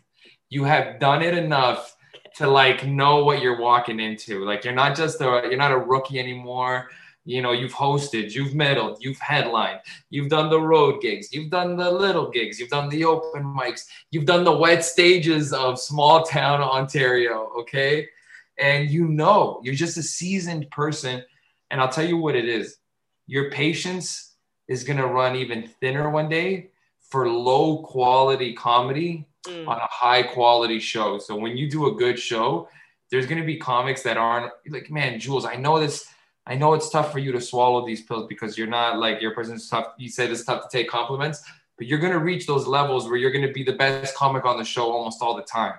[0.49, 1.95] You have done it enough
[2.35, 4.45] to like know what you're walking into.
[4.45, 6.89] Like you're not just a you're not a rookie anymore.
[7.25, 11.77] You know, you've hosted, you've medaled, you've headlined, you've done the road gigs, you've done
[11.77, 16.23] the little gigs, you've done the open mics, you've done the wet stages of small
[16.23, 18.09] town Ontario, okay?
[18.59, 21.23] And you know, you're just a seasoned person.
[21.71, 22.77] And I'll tell you what it is.
[23.25, 24.35] Your patience
[24.67, 26.71] is gonna run even thinner one day
[27.09, 29.67] for low quality comedy Mm.
[29.67, 31.17] on a high quality show.
[31.19, 32.69] So when you do a good show,
[33.11, 36.05] there's going to be comics that aren't like, man, Jules, I know this.
[36.45, 39.31] I know it's tough for you to swallow these pills because you're not like your
[39.31, 39.93] person's tough.
[39.97, 41.43] You said it's tough to take compliments.
[41.77, 44.63] but you're gonna reach those levels where you're gonna be the best comic on the
[44.63, 45.73] show almost all the time.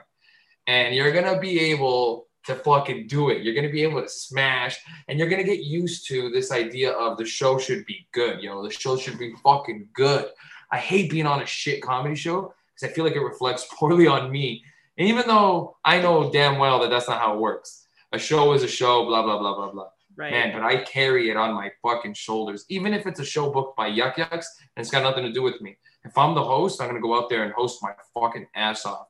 [0.66, 3.42] And you're gonna be able to fucking do it.
[3.42, 7.16] You're gonna be able to smash, and you're gonna get used to this idea of
[7.16, 8.42] the show should be good.
[8.42, 10.26] You know, the show should be fucking good.
[10.70, 14.06] I hate being on a shit comedy show because I feel like it reflects poorly
[14.06, 14.64] on me.
[14.98, 18.52] And even though I know damn well that that's not how it works, a show
[18.52, 19.88] is a show, blah blah blah blah blah.
[20.16, 20.30] Right.
[20.30, 22.64] Man, but I carry it on my fucking shoulders.
[22.68, 25.42] Even if it's a show booked by Yuk Yuk's and it's got nothing to do
[25.42, 25.76] with me.
[26.04, 29.08] If I'm the host, I'm gonna go out there and host my fucking ass off.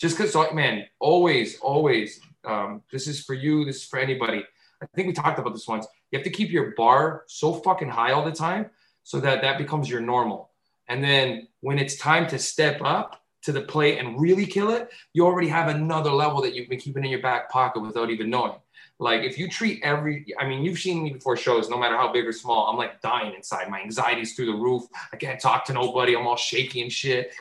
[0.00, 2.20] Just because, so, man, always, always.
[2.44, 3.64] Um, this is for you.
[3.64, 4.44] This is for anybody.
[4.82, 5.86] I think we talked about this once.
[6.10, 8.70] You have to keep your bar so fucking high all the time
[9.02, 10.50] so that that becomes your normal.
[10.88, 14.90] And then when it's time to step up to the plate and really kill it,
[15.12, 18.28] you already have another level that you've been keeping in your back pocket without even
[18.28, 18.54] knowing.
[18.98, 22.12] Like if you treat every, I mean, you've seen me before shows, no matter how
[22.12, 23.68] big or small, I'm like dying inside.
[23.68, 24.84] My anxiety's through the roof.
[25.12, 26.16] I can't talk to nobody.
[26.16, 27.32] I'm all shaky and shit.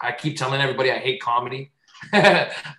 [0.00, 1.72] I keep telling everybody I hate comedy.
[2.12, 2.22] Dude,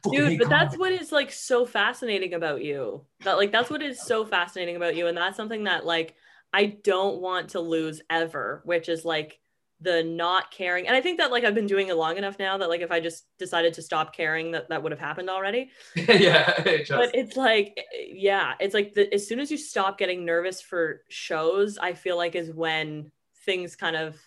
[0.03, 0.45] but comedy.
[0.45, 3.05] that's what is like so fascinating about you.
[3.23, 5.07] That like that's what is so fascinating about you.
[5.07, 6.15] And that's something that like
[6.53, 9.39] I don't want to lose ever, which is like
[9.83, 12.57] the not caring and i think that like i've been doing it long enough now
[12.57, 15.69] that like if i just decided to stop caring that that would have happened already
[15.95, 20.25] yeah it but it's like yeah it's like the, as soon as you stop getting
[20.25, 23.11] nervous for shows i feel like is when
[23.45, 24.17] things kind of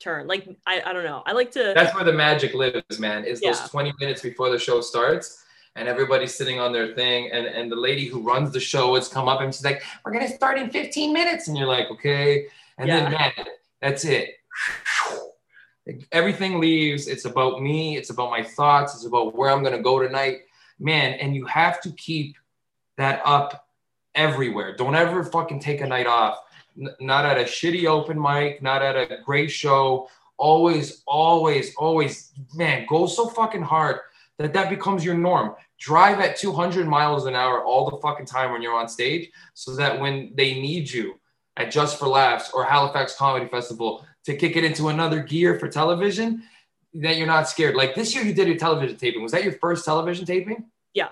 [0.00, 3.24] turn like i, I don't know i like to that's where the magic lives man
[3.24, 3.52] is yeah.
[3.52, 5.44] those 20 minutes before the show starts
[5.76, 9.08] and everybody's sitting on their thing and, and the lady who runs the show has
[9.08, 12.46] come up and she's like we're gonna start in 15 minutes and you're like okay
[12.78, 13.08] and yeah.
[13.08, 13.46] then man
[13.80, 14.35] that's it
[16.12, 17.08] everything leaves.
[17.08, 17.96] It's about me.
[17.96, 18.94] It's about my thoughts.
[18.94, 20.40] It's about where I'm going to go tonight.
[20.78, 22.36] Man, and you have to keep
[22.96, 23.68] that up
[24.14, 24.74] everywhere.
[24.76, 26.38] Don't ever fucking take a night off.
[26.78, 30.08] N- not at a shitty open mic, not at a great show.
[30.38, 34.00] Always, always, always, man, go so fucking hard
[34.38, 35.54] that that becomes your norm.
[35.78, 39.74] Drive at 200 miles an hour all the fucking time when you're on stage so
[39.76, 41.18] that when they need you
[41.56, 45.68] at Just for Laughs or Halifax Comedy Festival, to kick it into another gear for
[45.68, 46.42] television
[46.94, 47.74] that you're not scared.
[47.74, 49.22] Like this year, you did your television taping.
[49.22, 50.66] Was that your first television taping?
[50.94, 51.08] Yeah.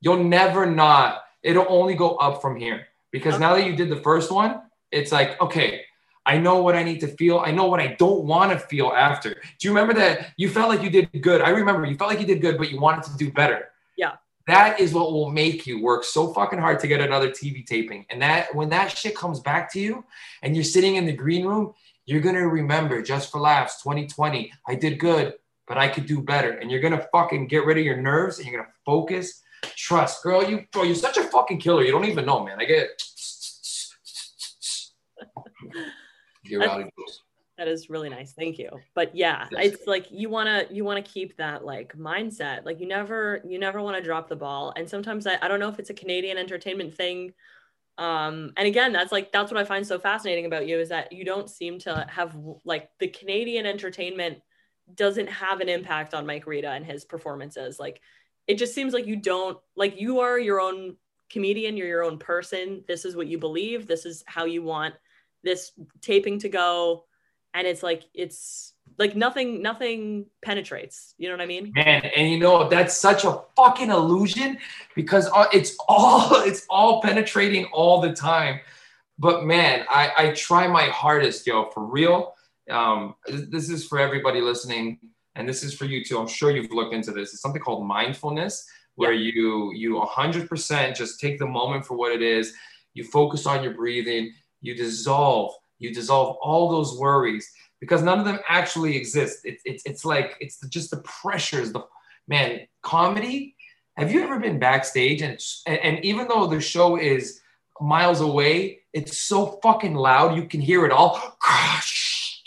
[0.00, 1.22] You'll never not.
[1.42, 3.40] It'll only go up from here because okay.
[3.40, 5.82] now that you did the first one, it's like, okay,
[6.26, 7.38] I know what I need to feel.
[7.38, 9.30] I know what I don't want to feel after.
[9.30, 11.40] Do you remember that you felt like you did good?
[11.40, 13.68] I remember you felt like you did good, but you wanted to do better.
[13.96, 14.16] Yeah.
[14.46, 18.04] That is what will make you work so fucking hard to get another TV taping.
[18.10, 20.04] And that when that shit comes back to you
[20.42, 21.72] and you're sitting in the green room
[22.10, 24.52] you're going to remember just for laughs 2020.
[24.66, 25.34] I did good,
[25.68, 26.50] but I could do better.
[26.54, 29.42] And you're going to fucking get rid of your nerves and you're going to focus.
[29.76, 30.42] Trust, girl.
[30.42, 31.84] You, bro, you're such a fucking killer.
[31.84, 32.56] You don't even know, man.
[32.58, 32.88] I get.
[36.42, 36.88] You're out of
[37.58, 41.04] that is really nice thank you but yeah it's like you want to you want
[41.04, 44.72] to keep that like mindset like you never you never want to drop the ball
[44.76, 47.34] and sometimes I, I don't know if it's a canadian entertainment thing
[48.00, 51.12] um and again that's like that's what i find so fascinating about you is that
[51.12, 54.38] you don't seem to have like the canadian entertainment
[54.94, 57.78] doesn't have an impact on mike rita and his performances.
[57.78, 58.00] Like
[58.46, 60.96] it just seems like you don't like you are your own
[61.30, 62.84] comedian you're your own person.
[62.88, 63.86] This is what you believe.
[63.86, 64.94] This is how you want
[65.42, 67.04] this taping to go.
[67.54, 71.14] And it's like it's like nothing nothing penetrates.
[71.18, 71.72] You know what i mean?
[71.74, 74.58] Man and you know that's such a fucking illusion
[74.94, 78.60] because uh, it's all it's all penetrating all the time.
[79.18, 82.34] But man i i try my hardest yo for real.
[82.70, 84.98] Um this is for everybody listening
[85.34, 86.18] and this is for you too.
[86.18, 87.32] I'm sure you've looked into this.
[87.32, 89.32] It's something called mindfulness where yeah.
[89.32, 92.52] you you 100% just take the moment for what it is.
[92.92, 94.34] You focus on your breathing.
[94.60, 99.40] You dissolve you dissolve all those worries because none of them actually exist.
[99.44, 101.72] It's it's it's like it's just the pressures.
[101.72, 101.84] The
[102.28, 103.56] man, comedy.
[103.96, 107.40] Have you ever been backstage and and even though the show is
[107.80, 111.38] miles away, it's so fucking loud you can hear it all.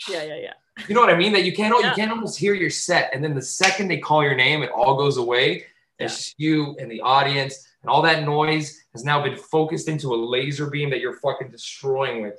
[0.08, 0.52] Yeah, yeah, yeah.
[0.86, 1.32] You know what I mean?
[1.32, 1.90] That you can't yeah.
[1.90, 4.70] you can't almost hear your set, and then the second they call your name, it
[4.70, 5.64] all goes away.
[5.98, 6.46] It's yeah.
[6.48, 10.68] you and the audience, and all that noise has now been focused into a laser
[10.68, 12.38] beam that you're fucking destroying with.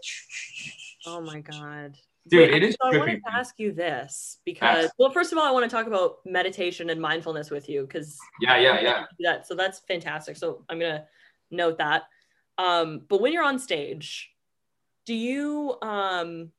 [1.07, 1.97] Oh my god.
[2.27, 2.75] Dude, Wait, it is.
[2.81, 5.75] So I wanted to ask you this because, well, first of all, I want to
[5.75, 9.05] talk about meditation and mindfulness with you because yeah, yeah, yeah.
[9.19, 10.35] That so that's fantastic.
[10.35, 11.05] So I'm gonna
[11.51, 12.03] note that.
[12.57, 14.31] Um, but when you're on stage,
[15.05, 16.51] do you um,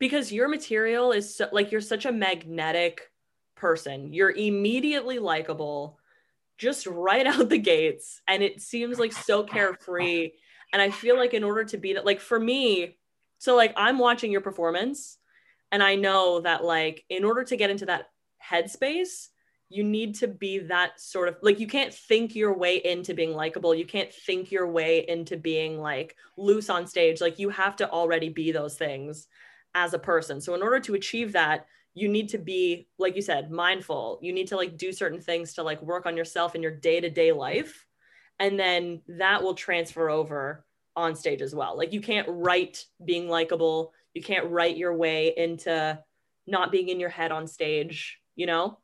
[0.00, 3.12] because your material is so, like you're such a magnetic
[3.54, 6.00] person, you're immediately likable,
[6.58, 10.32] just right out the gates, and it seems like so carefree.
[10.72, 12.96] And I feel like in order to be that, like for me,
[13.40, 15.18] so like I'm watching your performance
[15.72, 18.10] And I know that like in order to get into that
[18.44, 19.28] headspace,
[19.68, 23.34] you need to be that sort of like you can't think your way into being
[23.34, 23.74] likable.
[23.74, 27.20] You can't think your way into being like loose on stage.
[27.20, 29.28] Like you have to already be those things
[29.74, 30.40] as a person.
[30.40, 34.18] So in order to achieve that, you need to be like you said, mindful.
[34.22, 37.32] You need to like do certain things to like work on yourself in your day-to-day
[37.32, 37.86] life
[38.38, 40.64] and then that will transfer over
[41.00, 41.76] on stage as well.
[41.76, 43.92] Like you can't write being likable.
[44.14, 45.98] You can't write your way into
[46.46, 48.78] not being in your head on stage, you know?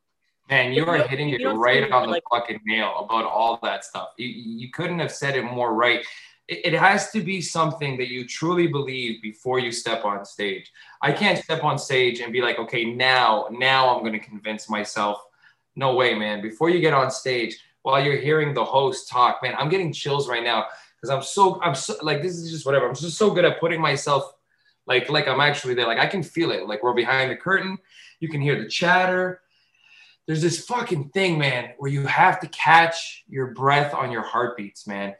[0.49, 4.09] Man, you are hitting it right on the like, fucking nail about all that stuff.
[4.17, 6.05] You, you couldn't have said it more right.
[6.47, 10.71] It, it has to be something that you truly believe before you step on stage.
[11.01, 14.69] I can't step on stage and be like, okay, now, now I'm going to convince
[14.69, 15.21] myself.
[15.75, 16.41] No way, man.
[16.41, 20.29] Before you get on stage, while you're hearing the host talk, man, I'm getting chills
[20.29, 20.67] right now
[20.99, 22.87] because I'm so, I'm so, like, this is just whatever.
[22.87, 24.33] I'm just so good at putting myself
[24.85, 25.87] like, like I'm actually there.
[25.87, 26.67] Like I can feel it.
[26.67, 27.77] Like we're behind the curtain.
[28.19, 29.41] You can hear the chatter
[30.27, 34.85] there's this fucking thing, man, where you have to catch your breath on your heartbeats,
[34.85, 35.15] man.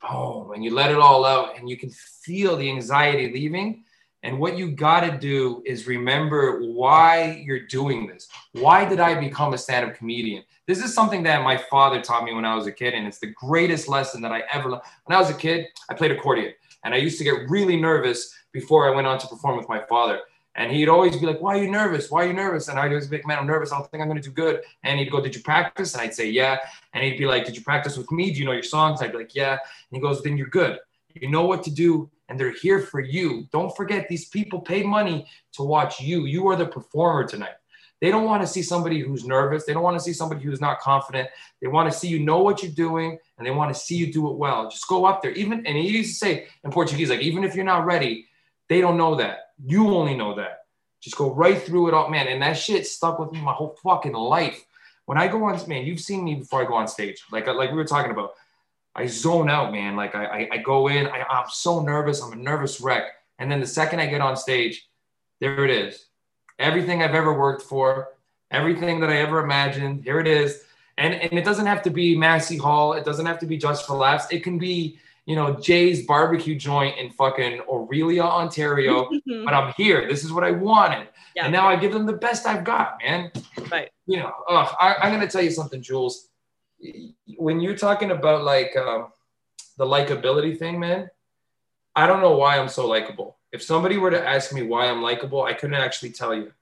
[0.00, 3.84] Boom, and you let it all out, and you can feel the anxiety leaving.
[4.22, 8.28] And what you got to do is remember why you're doing this.
[8.52, 10.44] Why did I become a stand up comedian?
[10.66, 13.18] This is something that my father taught me when I was a kid, and it's
[13.18, 14.84] the greatest lesson that I ever learned.
[15.04, 16.52] When I was a kid, I played accordion,
[16.84, 19.80] and I used to get really nervous before I went on to perform with my
[19.88, 20.20] father.
[20.54, 22.10] And he'd always be like, Why are you nervous?
[22.10, 22.68] Why are you nervous?
[22.68, 23.72] And I'd always be like, Man, I'm nervous.
[23.72, 24.60] I don't think I'm going to do good.
[24.84, 25.94] And he'd go, Did you practice?
[25.94, 26.58] And I'd say, Yeah.
[26.92, 28.32] And he'd be like, Did you practice with me?
[28.32, 29.00] Do you know your songs?
[29.00, 29.52] I'd be like, Yeah.
[29.52, 29.58] And
[29.90, 30.78] he goes, Then you're good.
[31.14, 32.10] You know what to do.
[32.28, 33.46] And they're here for you.
[33.52, 36.24] Don't forget, these people pay money to watch you.
[36.24, 37.54] You are the performer tonight.
[38.00, 39.64] They don't want to see somebody who's nervous.
[39.64, 41.28] They don't want to see somebody who's not confident.
[41.60, 44.12] They want to see you know what you're doing and they want to see you
[44.12, 44.68] do it well.
[44.68, 45.30] Just go up there.
[45.32, 48.26] Even, and he used to say in Portuguese, like, even if you're not ready,
[48.68, 49.50] they don't know that.
[49.64, 50.64] You only know that.
[51.00, 52.26] Just go right through it all, man.
[52.26, 54.64] And that shit stuck with me my whole fucking life.
[55.04, 57.22] When I go on, man, you've seen me before I go on stage.
[57.30, 58.32] Like, like we were talking about,
[58.94, 59.96] I zone out, man.
[59.96, 62.22] Like I, I, I go in, I, I'm so nervous.
[62.22, 63.04] I'm a nervous wreck.
[63.38, 64.88] And then the second I get on stage,
[65.40, 66.06] there it is.
[66.58, 68.08] Everything I've ever worked for,
[68.50, 70.62] everything that I ever imagined, here it is.
[70.98, 72.92] And, and it doesn't have to be Massey Hall.
[72.92, 74.26] It doesn't have to be just for laughs.
[74.30, 79.08] It can be you know, Jay's barbecue joint in fucking Orillia, Ontario,
[79.44, 80.08] but I'm here.
[80.08, 81.08] This is what I wanted.
[81.36, 81.44] Yeah.
[81.44, 83.30] And now I give them the best I've got, man.
[83.70, 83.90] Right.
[84.06, 86.28] You know, uh, I, am going to tell you something, Jules.
[87.36, 89.04] When you're talking about like uh,
[89.78, 91.08] the likability thing, man,
[91.94, 93.38] I don't know why I'm so likable.
[93.52, 96.52] If somebody were to ask me why I'm likable, I couldn't actually tell you.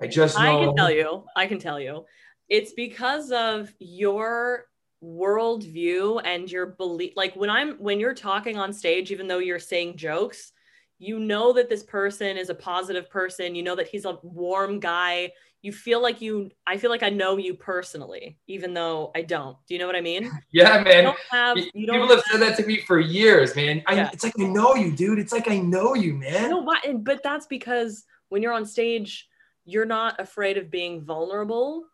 [0.00, 0.62] I just know.
[0.62, 1.24] I can tell you.
[1.36, 2.06] I can tell you.
[2.48, 4.66] It's because of your
[5.02, 9.58] worldview and your belief like when i'm when you're talking on stage even though you're
[9.58, 10.52] saying jokes
[10.98, 14.78] you know that this person is a positive person you know that he's a warm
[14.78, 15.30] guy
[15.62, 19.56] you feel like you i feel like i know you personally even though i don't.
[19.66, 20.30] Do you know what i mean?
[20.52, 20.96] Yeah man.
[20.96, 23.82] you don't have, you don't people have, said that to me for years man.
[23.86, 24.10] I, yeah.
[24.12, 25.18] it's like i know you dude.
[25.18, 26.50] It's like i know you man.
[26.50, 29.28] No why but that's because when you're on stage
[29.64, 31.84] you're not afraid of being vulnerable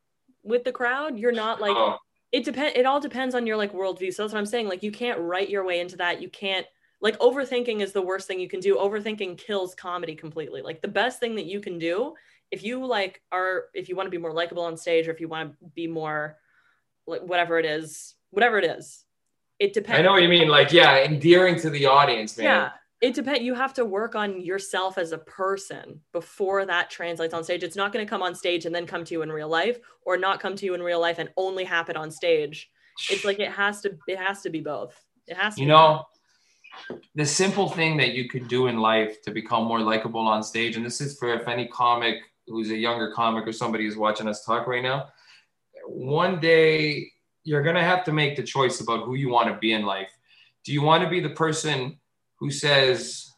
[0.42, 1.18] with the crowd.
[1.18, 1.98] You're not like oh.
[2.32, 4.12] it depends it all depends on your like worldview.
[4.12, 4.68] So that's what i'm saying.
[4.68, 6.22] Like you can't write your way into that.
[6.22, 6.66] You can't
[7.00, 8.76] like overthinking is the worst thing you can do.
[8.76, 10.62] Overthinking kills comedy completely.
[10.62, 12.14] Like the best thing that you can do
[12.50, 15.20] if you like are if you want to be more likable on stage or if
[15.20, 16.38] you want to be more
[17.06, 19.04] like whatever it is whatever it is
[19.58, 19.98] it depends.
[19.98, 22.44] I know what you mean like yeah endearing to the audience man.
[22.44, 22.70] Yeah
[23.02, 27.44] it depends you have to work on yourself as a person before that translates on
[27.44, 27.62] stage.
[27.62, 29.78] It's not going to come on stage and then come to you in real life
[30.04, 32.70] or not come to you in real life and only happen on stage.
[33.10, 34.98] It's like it has to it has to be both.
[35.26, 36.04] It has to you know
[37.14, 40.76] the simple thing that you could do in life to become more likable on stage
[40.76, 44.28] and this is for if any comic who's a younger comic or somebody who's watching
[44.28, 45.08] us talk right now
[45.86, 47.10] one day
[47.44, 50.10] you're to have to make the choice about who you want to be in life
[50.64, 51.98] do you want to be the person
[52.38, 53.32] who says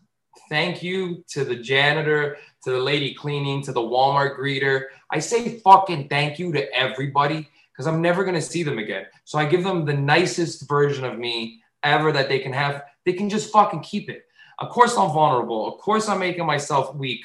[0.48, 4.86] thank you to the janitor, to the lady cleaning, to the Walmart greeter.
[5.10, 9.06] I say fucking thank you to everybody because I'm never to see them again.
[9.24, 12.82] So I give them the nicest version of me ever that they can have.
[13.04, 14.24] They can just fucking keep it.
[14.58, 15.72] Of course, I'm vulnerable.
[15.72, 17.20] Of course, I'm making myself weak.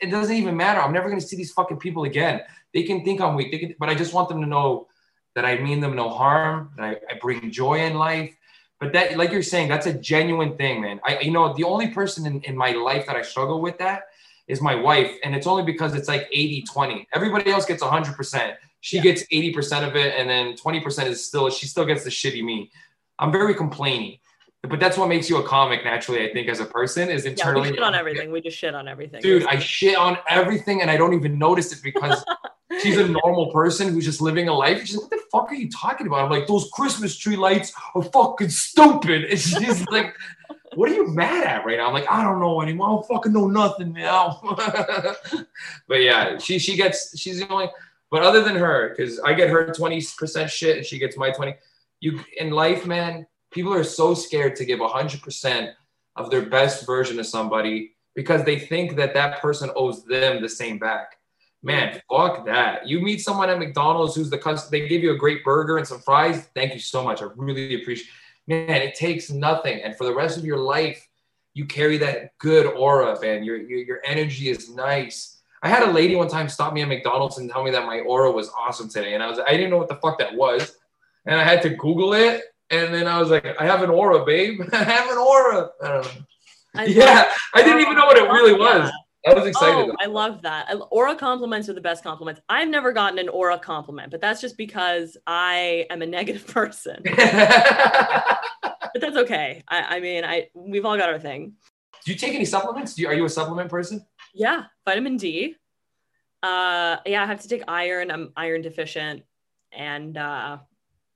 [0.00, 0.80] It doesn't even matter.
[0.80, 2.40] I'm never going to see these fucking people again.
[2.74, 4.88] They can think I'm weak, they can, but I just want them to know
[5.34, 8.34] that I mean them no harm, that I, I bring joy in life,
[8.82, 11.00] but that, like you're saying, that's a genuine thing, man.
[11.04, 14.02] I, you know, the only person in, in my life that I struggle with that
[14.48, 15.12] is my wife.
[15.22, 17.08] And it's only because it's like 80, 20.
[17.14, 18.56] Everybody else gets 100%.
[18.80, 19.02] She yeah.
[19.02, 20.14] gets 80% of it.
[20.18, 22.72] And then 20% is still, she still gets the shitty me.
[23.20, 24.18] I'm very complaining.
[24.62, 26.28] But that's what makes you a comic naturally.
[26.28, 27.70] I think as a person is Yeah, internally.
[27.70, 28.30] we shit on everything.
[28.30, 29.20] We just shit on everything.
[29.20, 32.24] Dude, I shit on everything and I don't even notice it because
[32.80, 34.84] she's a normal person who's just living a life.
[34.84, 36.24] She's like, what the fuck are you talking about?
[36.24, 39.24] I'm like, those Christmas tree lights are fucking stupid.
[39.24, 40.14] And she's like,
[40.74, 41.88] what are you mad at right now?
[41.88, 42.86] I'm like, I don't know anymore.
[42.86, 44.40] I don't fucking know nothing now.
[45.88, 47.68] but yeah, she she gets she's the only
[48.12, 51.54] but other than her, because I get her 20% shit and she gets my 20.
[52.00, 55.72] You in life, man, people are so scared to give 100%
[56.16, 60.48] of their best version of somebody because they think that that person owes them the
[60.48, 61.16] same back.
[61.62, 62.88] Man, fuck that.
[62.88, 65.86] You meet someone at McDonald's who's the cus- they give you a great burger and
[65.86, 66.48] some fries.
[66.54, 67.22] Thank you so much.
[67.22, 68.08] I really appreciate.
[68.48, 71.08] Man, it takes nothing, and for the rest of your life,
[71.54, 73.44] you carry that good aura, man.
[73.44, 75.40] Your your, your energy is nice.
[75.62, 78.00] I had a lady one time stop me at McDonald's and tell me that my
[78.00, 80.74] aura was awesome today, and I was I didn't know what the fuck that was,
[81.24, 82.42] and I had to Google it,
[82.72, 84.60] and then I was like, I have an aura, babe.
[84.72, 85.70] I have an aura.
[85.82, 86.24] I.
[86.74, 88.90] I yeah, I didn't even know what it really was.
[89.26, 89.90] I was excited.
[89.90, 90.74] Oh, I love that.
[90.90, 92.40] Aura compliments are the best compliments.
[92.48, 97.02] I've never gotten an aura compliment, but that's just because I am a negative person.
[98.92, 99.62] But that's okay.
[99.68, 101.54] I, I mean, I we've all got our thing.
[102.04, 102.94] Do you take any supplements?
[102.94, 104.04] Do you, are you a supplement person?
[104.34, 105.56] Yeah, vitamin D.
[106.42, 108.10] Uh, yeah, I have to take iron.
[108.10, 109.22] I'm iron deficient,
[109.72, 110.58] and uh,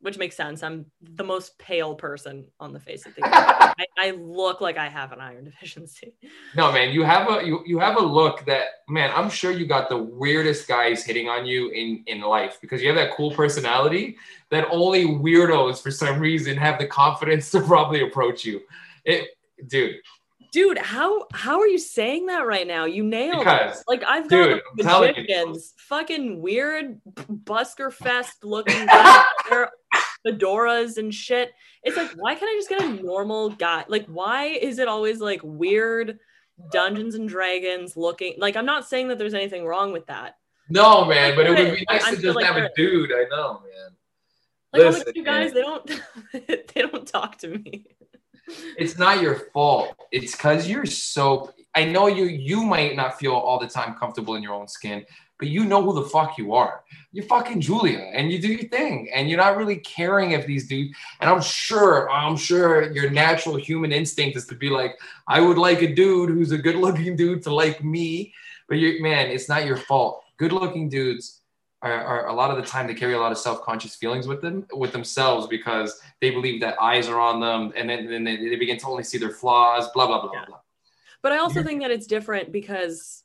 [0.06, 0.62] which makes sense.
[0.62, 3.32] I'm the most pale person on the face of the earth.
[3.34, 6.14] I, I look like I have an iron deficiency.
[6.54, 6.92] No, man.
[6.94, 9.10] You have a you, you have a look that man.
[9.16, 12.86] I'm sure you got the weirdest guys hitting on you in in life because you
[12.86, 14.16] have that cool personality
[14.50, 18.60] that only weirdos for some reason have the confidence to probably approach you.
[19.04, 19.30] It,
[19.66, 19.96] dude.
[20.52, 22.84] Dude, how how are you saying that right now?
[22.86, 23.84] You nailed Because it.
[23.88, 25.22] Like I've got Dude, I'm telling you.
[25.22, 29.70] magicians, fucking weird busker fest looking guys, wear
[30.26, 31.52] fedoras and shit.
[31.82, 33.84] It's like, why can't I just get a normal guy?
[33.88, 36.18] Like, why is it always like weird
[36.72, 38.34] Dungeons and Dragons looking?
[38.38, 40.36] Like, I'm not saying that there's anything wrong with that.
[40.68, 41.36] no, man.
[41.36, 43.12] But it would be nice I to just like have a dude.
[43.12, 43.90] I know, man.
[44.72, 45.54] Like all Listen, you guys, man.
[45.54, 46.02] they don't
[46.74, 47.86] they don't talk to me.
[48.76, 49.94] It's not your fault.
[50.12, 51.52] It's because you're so.
[51.74, 52.24] I know you.
[52.24, 55.04] You might not feel all the time comfortable in your own skin,
[55.38, 56.82] but you know who the fuck you are.
[57.12, 60.66] You're fucking Julia, and you do your thing, and you're not really caring if these
[60.68, 60.96] dudes.
[61.20, 65.58] And I'm sure, I'm sure your natural human instinct is to be like, I would
[65.58, 68.32] like a dude who's a good-looking dude to like me.
[68.68, 70.24] But you, man, it's not your fault.
[70.38, 71.40] Good-looking dudes
[71.82, 74.40] are, are a lot of the time they carry a lot of self-conscious feelings with
[74.40, 78.36] them with themselves because they believe that eyes are on them, and then, then they,
[78.36, 79.88] they begin to only see their flaws.
[79.94, 80.44] Blah blah blah Yeah.
[80.46, 80.60] blah.
[81.22, 83.24] But I also think that it's different because,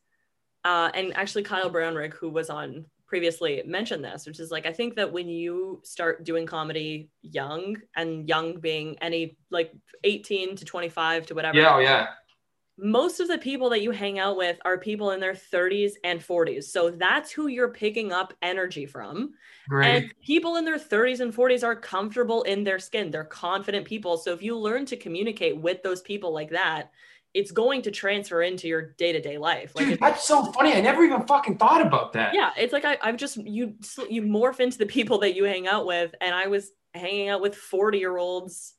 [0.63, 4.71] uh, and actually Kyle Brownrigg, who was on previously, mentioned this, which is like I
[4.73, 10.65] think that when you start doing comedy young, and young being any like 18 to
[10.65, 12.07] 25 to whatever, Yeah, oh yeah.
[12.77, 16.19] most of the people that you hang out with are people in their 30s and
[16.19, 16.63] 40s.
[16.65, 19.33] So that's who you're picking up energy from.
[19.69, 20.03] Great.
[20.05, 23.11] And people in their 30s and 40s are comfortable in their skin.
[23.11, 24.17] They're confident people.
[24.17, 26.91] So if you learn to communicate with those people like that,
[27.33, 29.73] it's going to transfer into your day-to-day life.
[29.75, 30.73] Like Dude, that's so funny.
[30.73, 32.33] I never even fucking thought about that.
[32.33, 33.75] yeah, it's like I, I've just you
[34.09, 37.41] you morph into the people that you hang out with, and I was hanging out
[37.41, 38.73] with 40 year olds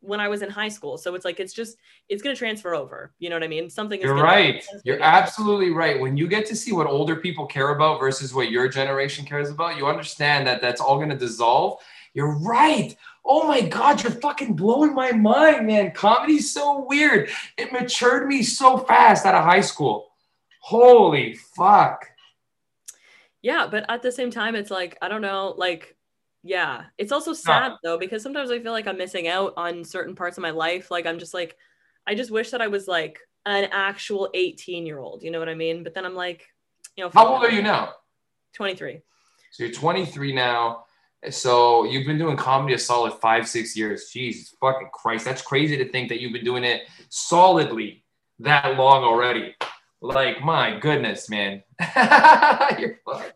[0.00, 0.98] when I was in high school.
[0.98, 1.76] So it's like it's just
[2.08, 3.12] it's gonna transfer over.
[3.18, 3.70] You know what I mean?
[3.70, 4.64] Something is You're right.
[4.84, 6.00] You're absolutely right.
[6.00, 9.50] When you get to see what older people care about versus what your generation cares
[9.50, 11.80] about, you understand that that's all going to dissolve.
[12.14, 12.96] You're right.
[13.28, 15.90] Oh my God, you're fucking blowing my mind, man.
[15.90, 17.28] Comedy's so weird.
[17.58, 20.12] It matured me so fast out of high school.
[20.60, 22.06] Holy fuck.
[23.42, 25.96] Yeah, but at the same time, it's like I don't know, like
[26.42, 30.14] yeah, it's also sad though because sometimes I feel like I'm missing out on certain
[30.14, 30.90] parts of my life.
[30.90, 31.56] Like I'm just like,
[32.06, 35.22] I just wish that I was like an actual 18 year old.
[35.22, 35.82] You know what I mean?
[35.82, 36.46] But then I'm like,
[36.96, 37.94] you know, How old are you now?
[38.54, 39.00] 23.
[39.50, 40.84] So you're 23 now.
[41.30, 44.10] So you've been doing comedy a solid five, six years.
[44.12, 45.24] Jesus fucking Christ.
[45.24, 48.04] That's crazy to think that you've been doing it solidly
[48.40, 49.54] that long already.
[50.00, 51.62] Like, my goodness, man.
[52.78, 53.32] you're fucked.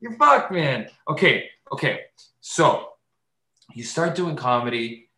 [0.00, 0.88] You're fucked, man.
[1.08, 2.00] Okay, okay.
[2.40, 2.88] So
[3.74, 5.10] you start doing comedy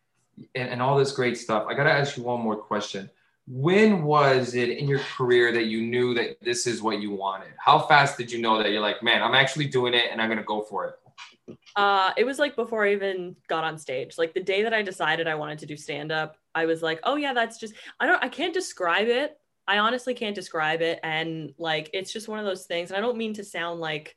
[0.55, 1.65] and, and all this great stuff.
[1.67, 3.09] I got to ask you one more question.
[3.45, 7.49] When was it in your career that you knew that this is what you wanted?
[7.57, 10.29] How fast did you know that you're like, man, I'm actually doing it and I'm
[10.29, 10.95] to go for it?
[11.75, 14.17] Uh, it was like before I even got on stage.
[14.17, 16.99] Like the day that I decided I wanted to do stand up, I was like,
[17.03, 19.37] oh yeah, that's just I don't I can't describe it.
[19.67, 23.01] I honestly can't describe it and like it's just one of those things and I
[23.01, 24.15] don't mean to sound like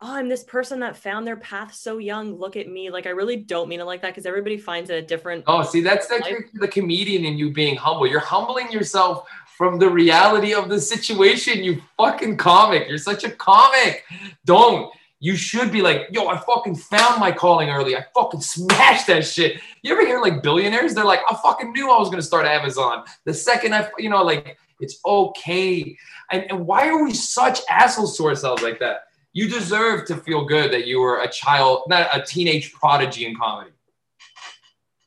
[0.00, 2.34] oh, I'm this person that found their path so young.
[2.38, 2.90] Look at me.
[2.90, 5.44] Like I really don't mean it like that because everybody finds it a different.
[5.46, 8.06] Oh, see, that's the, the comedian in you being humble.
[8.06, 11.64] You're humbling yourself from the reality of the situation.
[11.64, 12.88] You fucking comic.
[12.88, 14.04] You're such a comic.
[14.44, 14.92] Don't.
[15.18, 17.96] You should be like, yo, I fucking found my calling early.
[17.96, 19.60] I fucking smashed that shit.
[19.82, 20.94] You ever hear like billionaires?
[20.94, 23.04] They're like, I fucking knew I was gonna start Amazon.
[23.24, 25.96] The second I, you know, like it's okay.
[26.30, 29.04] And, and why are we such assholes to ourselves like that?
[29.32, 33.36] You deserve to feel good that you were a child, not a teenage prodigy in
[33.36, 33.70] comedy.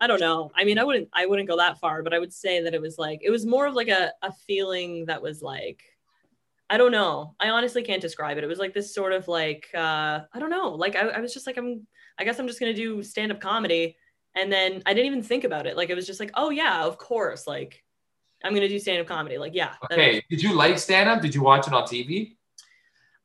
[0.02, 0.52] I don't know.
[0.56, 2.82] I mean, I wouldn't I wouldn't go that far, but I would say that it
[2.82, 5.84] was like it was more of like a, a feeling that was like
[6.70, 7.36] I don't know.
[7.40, 8.44] I honestly can't describe it.
[8.44, 10.70] It was like this sort of like uh I don't know.
[10.70, 13.98] Like I, I was just like I'm I guess I'm just gonna do stand-up comedy.
[14.36, 15.76] And then I didn't even think about it.
[15.76, 17.48] Like it was just like, oh yeah, of course.
[17.48, 17.84] Like
[18.44, 19.38] I'm gonna do stand-up comedy.
[19.38, 19.74] Like, yeah.
[19.92, 20.24] Okay.
[20.30, 21.22] Did you like stand-up?
[21.22, 22.36] Did you watch it on TV?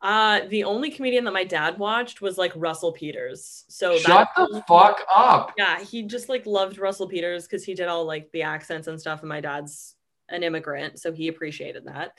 [0.00, 3.64] Uh, the only comedian that my dad watched was like Russell Peters.
[3.68, 5.52] So shut the fuck up.
[5.56, 9.00] Yeah, he just like loved Russell Peters because he did all like the accents and
[9.00, 9.20] stuff.
[9.20, 9.94] And my dad's
[10.28, 12.18] an immigrant, so he appreciated that.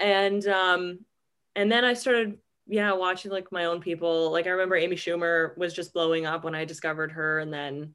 [0.00, 1.00] And um,
[1.54, 4.30] and then I started yeah watching like my own people.
[4.32, 7.94] Like I remember Amy Schumer was just blowing up when I discovered her, and then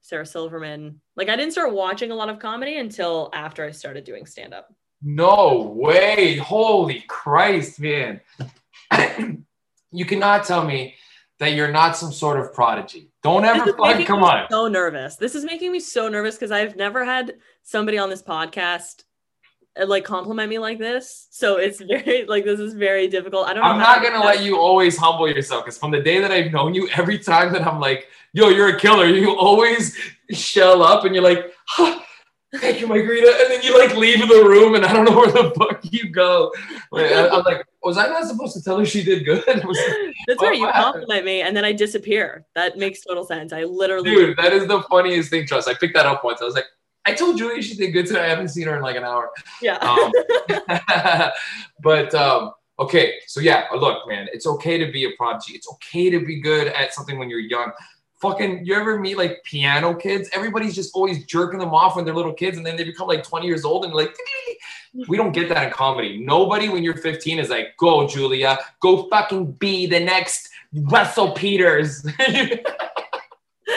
[0.00, 1.00] Sarah Silverman.
[1.16, 4.54] Like I didn't start watching a lot of comedy until after I started doing stand
[4.54, 4.72] up.
[5.02, 6.36] No way.
[6.36, 8.20] Holy Christ, man.
[9.90, 10.94] you cannot tell me
[11.38, 13.10] that you're not some sort of prodigy.
[13.22, 14.46] Don't ever fucking come on.
[14.48, 15.16] So nervous.
[15.16, 17.34] This is making me so nervous because I've never had
[17.64, 19.02] somebody on this podcast
[19.86, 21.28] like compliment me like this.
[21.30, 23.48] So it's very like this is very difficult.
[23.48, 23.64] I don't.
[23.64, 26.74] I'm not gonna let you always humble yourself because from the day that I've known
[26.74, 29.96] you, every time that I'm like, "Yo, you're a killer," you always
[30.30, 32.00] shell up and you're like, huh,
[32.56, 33.38] thank you, Margarita.
[33.40, 36.08] And then you like leave the room and I don't know where the fuck you
[36.10, 36.52] go.
[36.92, 39.42] I'm like, was I not supposed to tell her she did good?
[39.46, 40.58] That's oh, right.
[40.58, 42.44] You compliment me and then I disappear.
[42.54, 43.52] That makes total sense.
[43.52, 44.10] I literally.
[44.10, 45.68] Dude, that is the funniest thing, Trust.
[45.68, 46.40] I picked that up once.
[46.40, 46.66] I was like,
[47.04, 48.24] I told Julia she did good today.
[48.24, 49.30] I haven't seen her in like an hour.
[49.60, 49.76] Yeah.
[49.78, 50.12] Um,
[51.82, 55.54] but um, okay, so yeah, look, man, it's okay to be a prodigy.
[55.54, 57.72] It's okay to be good at something when you're young
[58.22, 62.14] fucking you ever meet like piano kids everybody's just always jerking them off when they're
[62.14, 64.16] little kids and then they become like 20 years old and like
[65.08, 69.08] we don't get that in comedy nobody when you're 15 is like go julia go
[69.08, 72.06] fucking be the next russell peters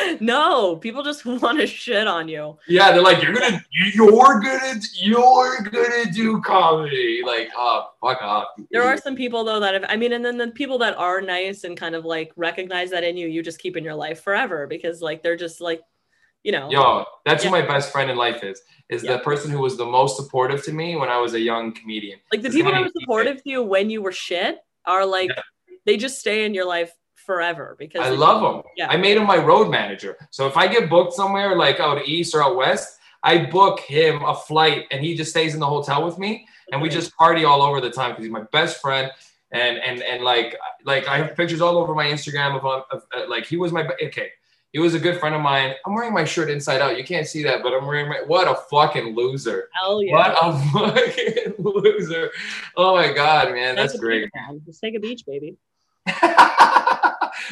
[0.20, 2.58] no, people just want to shit on you.
[2.68, 7.22] Yeah, they're like, you're gonna, you're gonna, you're gonna do comedy.
[7.26, 8.48] Like, oh, fuck off.
[8.72, 11.22] There are some people though that have, I mean, and then the people that are
[11.22, 14.22] nice and kind of like recognize that in you, you just keep in your life
[14.22, 15.82] forever because like they're just like,
[16.44, 16.70] you know.
[16.70, 17.50] Yo, that's yeah.
[17.50, 18.62] who my best friend in life is.
[18.88, 19.14] Is yeah.
[19.14, 22.20] the person who was the most supportive to me when I was a young comedian.
[22.32, 25.42] Like the people that were supportive to you when you were shit are like, yeah.
[25.88, 26.92] they just stay in your life
[27.26, 28.64] forever because I love him.
[28.78, 28.88] Yeah.
[28.90, 30.18] I made him my road manager.
[30.32, 34.24] So if I get booked somewhere like out east or out west, I book him
[34.24, 37.44] a flight and he just stays in the hotel with me and we just party
[37.44, 39.12] all over the time because he's my best friend.
[39.52, 43.04] And and and like like I have pictures all over my Instagram of, of, of
[43.16, 44.30] uh, like he was my okay.
[44.74, 45.74] He was a good friend of mine.
[45.86, 46.98] I'm wearing my shirt inside out.
[46.98, 49.70] You can't see that, but I'm wearing my what a fucking loser.
[49.80, 50.14] Hell yeah.
[50.14, 52.32] What a fucking loser.
[52.76, 53.76] Oh my god, man.
[53.76, 54.30] That's, That's great.
[54.66, 55.56] Just take a beach, baby.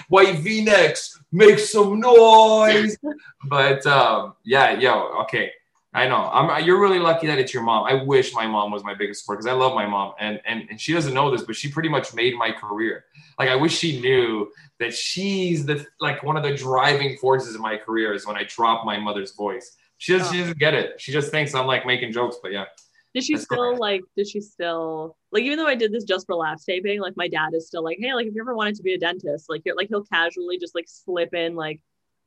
[0.09, 2.97] white v-necks make some noise?
[3.45, 5.51] But um, yeah yo okay.
[5.95, 6.27] I know.
[6.33, 7.85] I'm you're really lucky that it's your mom.
[7.85, 10.63] I wish my mom was my biggest support because i love my mom and, and
[10.69, 13.05] and she doesn't know this but she pretty much made my career.
[13.37, 17.61] Like i wish she knew that she's the like one of the driving forces in
[17.61, 19.75] my career is when i drop my mother's voice.
[19.99, 20.31] She doesn't, oh.
[20.31, 20.99] she doesn't get it.
[20.99, 22.65] She just thinks i'm like making jokes but yeah
[23.13, 24.01] did she still like?
[24.17, 25.43] Did she still like?
[25.43, 27.97] Even though I did this just for laughs taping, like my dad is still like,
[27.99, 30.73] hey, like if you ever wanted to be a dentist, like like he'll casually just
[30.73, 31.79] like slip in like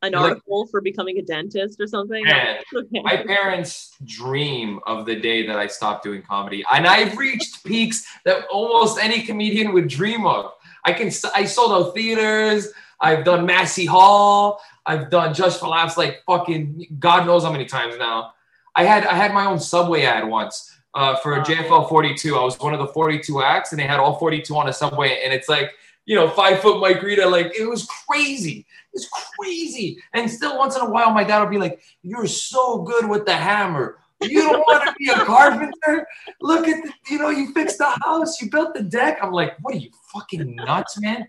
[0.03, 2.23] an article for becoming a dentist or something.
[2.25, 3.01] Man, okay.
[3.03, 8.07] My parents dream of the day that I stopped doing comedy, and I've reached peaks
[8.25, 10.53] that almost any comedian would dream of.
[10.85, 12.69] I can I sold out theaters.
[13.01, 14.61] I've done Massey Hall.
[14.87, 18.35] I've done Just for Laughs like fucking God knows how many times now.
[18.77, 22.37] I had I had my own Subway ad once uh, for JFL 42.
[22.37, 25.21] I was one of the 42 acts, and they had all 42 on a subway,
[25.23, 25.71] and it's like
[26.07, 28.67] you know five foot Mike Rita, like it was crazy.
[28.93, 30.03] It's crazy.
[30.15, 33.27] And still, once in a while, my dad would be like, "You're so good with
[33.27, 36.07] the hammer." You don't want to be a carpenter?
[36.41, 39.19] Look at the, you know, you fixed the house, you built the deck.
[39.23, 41.29] I'm like, what are you fucking nuts, man?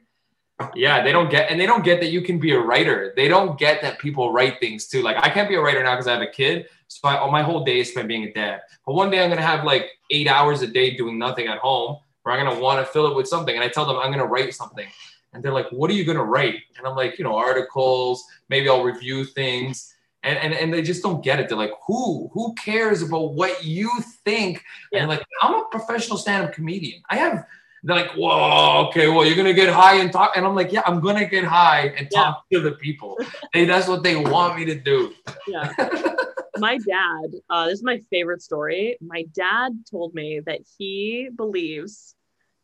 [0.74, 3.14] Yeah, they don't get, and they don't get that you can be a writer.
[3.16, 5.04] They don't get that people write things too.
[5.04, 7.44] Like I can't be a writer now because I have a kid, so I, my
[7.44, 8.62] whole day is spent being a dad.
[8.86, 11.98] But one day I'm gonna have like eight hours a day doing nothing at home,
[12.24, 13.54] where I'm gonna want to fill it with something.
[13.54, 14.88] And I tell them I'm gonna write something,
[15.34, 18.24] and they're like, "What are you gonna write?" And I'm like, you know, articles.
[18.50, 19.94] Maybe I'll review things.
[20.24, 21.48] And, and, and they just don't get it.
[21.48, 23.90] They're like, who who cares about what you
[24.26, 24.64] think?
[24.92, 25.02] Yeah.
[25.02, 27.02] And like, I'm a professional stand-up comedian.
[27.10, 27.46] I have
[27.84, 30.34] they're like, whoa, okay, well, you're gonna get high and talk.
[30.36, 33.18] And I'm like, yeah, I'm gonna get high and talk to the people.
[33.54, 35.14] hey, that's what they want me to do.
[35.48, 35.74] Yeah.
[36.58, 38.98] my dad, uh, this is my favorite story.
[39.02, 42.16] My dad told me that he believes,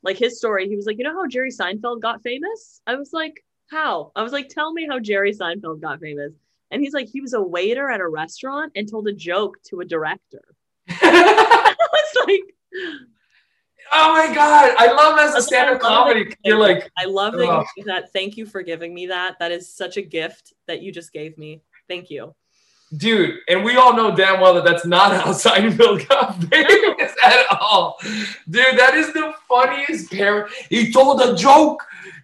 [0.01, 2.81] like his story, he was like, you know how Jerry Seinfeld got famous?
[2.87, 4.11] I was like, how?
[4.15, 6.33] I was like, tell me how Jerry Seinfeld got famous.
[6.71, 9.81] And he's like, he was a waiter at a restaurant and told a joke to
[9.81, 10.43] a director.
[10.89, 13.03] I was like,
[13.91, 16.21] Oh my god, I love as a stand-up why I love comedy.
[16.31, 16.37] it.
[16.43, 17.63] You're like, I love that Oh.
[17.77, 18.11] you that.
[18.13, 19.37] Thank you for giving me that.
[19.39, 21.61] That is such a gift that you just gave me.
[21.87, 22.33] Thank you.
[22.97, 27.45] dude, and we all know damn well that that's not how Seinfeld got famous at
[27.59, 27.97] all.
[28.49, 30.51] Dude, that is the funniest parent.
[30.69, 31.83] He told a joke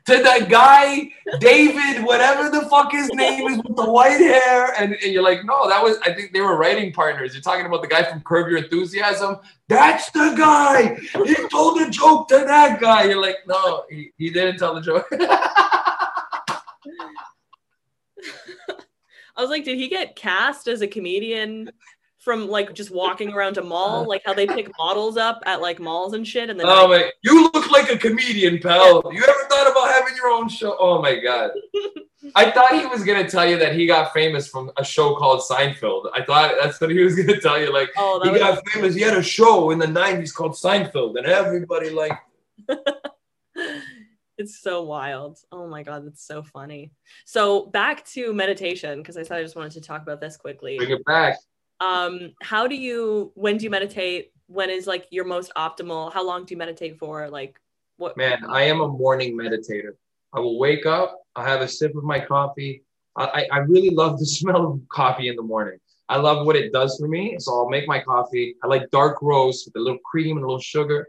[0.10, 4.74] to that guy, David, whatever the fuck his name is with the white hair.
[4.80, 7.34] And, and you're like, no, that was, I think they were writing partners.
[7.34, 9.38] You're talking about the guy from Curb Your Enthusiasm.
[9.68, 10.96] That's the guy.
[11.26, 13.04] He told a joke to that guy.
[13.04, 15.08] You're like, no, he, he didn't tell the joke.
[19.36, 21.72] I was like, did he get cast as a comedian
[22.20, 24.08] from like just walking around a mall, uh-huh.
[24.08, 26.50] like how they pick models up at like malls and shit?
[26.50, 27.10] And then Oh my!
[27.24, 29.02] You look like a comedian, pal.
[29.12, 30.76] You ever thought about having your own show?
[30.80, 31.52] Oh my god!
[32.36, 35.42] I thought he was gonna tell you that he got famous from a show called
[35.42, 36.10] Seinfeld.
[36.14, 37.74] I thought that's what he was gonna tell you.
[37.74, 38.96] Like oh, he that was got famous.
[38.96, 42.12] He had a show in the '90s called Seinfeld, and everybody like.
[44.38, 45.40] it's so wild.
[45.54, 46.92] Oh my god, that's so funny.
[47.26, 50.78] So back to meditation because I said I just wanted to talk about this quickly.
[50.78, 51.38] Bring it back.
[51.82, 53.32] Um, how do you?
[53.36, 54.32] When do you meditate?
[54.48, 56.12] When is like your most optimal?
[56.12, 57.30] How long do you meditate for?
[57.30, 57.60] Like
[57.98, 58.18] what?
[58.18, 59.92] Man, I am a morning meditator.
[60.34, 61.22] I will wake up.
[61.36, 62.84] I have a sip of my coffee.
[63.16, 65.80] I, I I really love the smell of coffee in the morning.
[66.10, 67.38] I love what it does for me.
[67.40, 68.56] So I'll make my coffee.
[68.64, 71.08] I like dark roast with a little cream and a little sugar.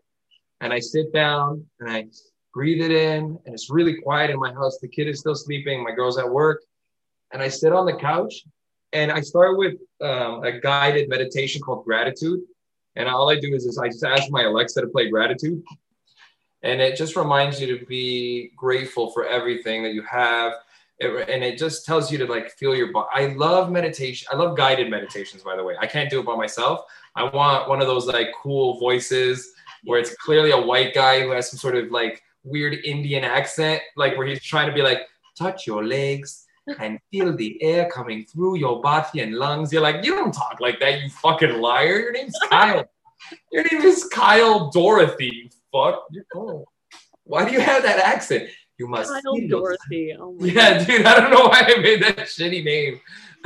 [0.60, 2.06] And I sit down and I
[2.52, 3.38] breathe it in.
[3.46, 4.78] And it's really quiet in my house.
[4.78, 5.82] The kid is still sleeping.
[5.82, 6.62] My girl's at work.
[7.32, 8.44] And I sit on the couch
[8.92, 12.40] and I start with um, a guided meditation called gratitude.
[12.96, 15.62] And all I do is, is I just ask my Alexa to play gratitude.
[16.62, 20.54] And it just reminds you to be grateful for everything that you have.
[20.98, 23.08] It- and it just tells you to like feel your body.
[23.12, 24.28] I love meditation.
[24.30, 25.76] I love guided meditations, by the way.
[25.80, 26.80] I can't do it by myself.
[27.14, 29.52] I want one of those like cool voices
[29.84, 33.80] where it's clearly a white guy who has some sort of like weird Indian accent,
[33.96, 35.00] like where he's trying to be like,
[35.38, 36.46] touch your legs
[36.78, 39.72] and feel the air coming through your body and lungs.
[39.72, 41.98] You're like, you don't talk like that, you fucking liar.
[41.98, 42.84] Your name's Kyle.
[43.52, 45.26] Your name is Kyle Dorothy.
[45.26, 46.06] You fuck.
[46.10, 46.64] You're.
[47.24, 48.48] Why do you have that accent?
[48.78, 49.10] You must.
[49.10, 50.16] Kyle Dorothy.
[50.18, 53.00] Oh my yeah, dude, I don't know why I made that shitty name.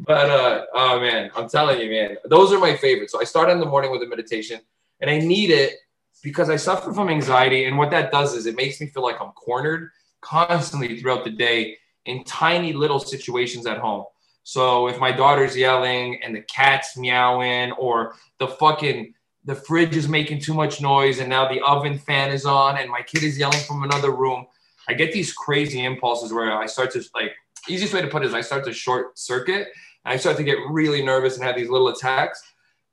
[0.00, 3.12] but uh oh man, I'm telling you, man, those are my favorites.
[3.12, 4.60] So I start in the morning with a meditation,
[5.00, 5.74] and I need it
[6.22, 7.64] because I suffer from anxiety.
[7.64, 9.90] And what that does is it makes me feel like I'm cornered
[10.20, 14.04] constantly throughout the day in tiny little situations at home.
[14.42, 19.14] So if my daughter's yelling and the cat's meowing or the fucking
[19.44, 22.90] the fridge is making too much noise and now the oven fan is on and
[22.90, 24.46] my kid is yelling from another room,
[24.86, 27.32] I get these crazy impulses where I start to like
[27.68, 29.68] easiest way to put it is I start to short circuit
[30.04, 32.42] and I start to get really nervous and have these little attacks.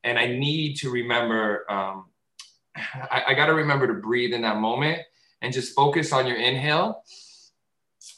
[0.03, 2.05] And I need to remember, um,
[2.75, 5.01] I, I got to remember to breathe in that moment
[5.41, 7.03] and just focus on your inhale.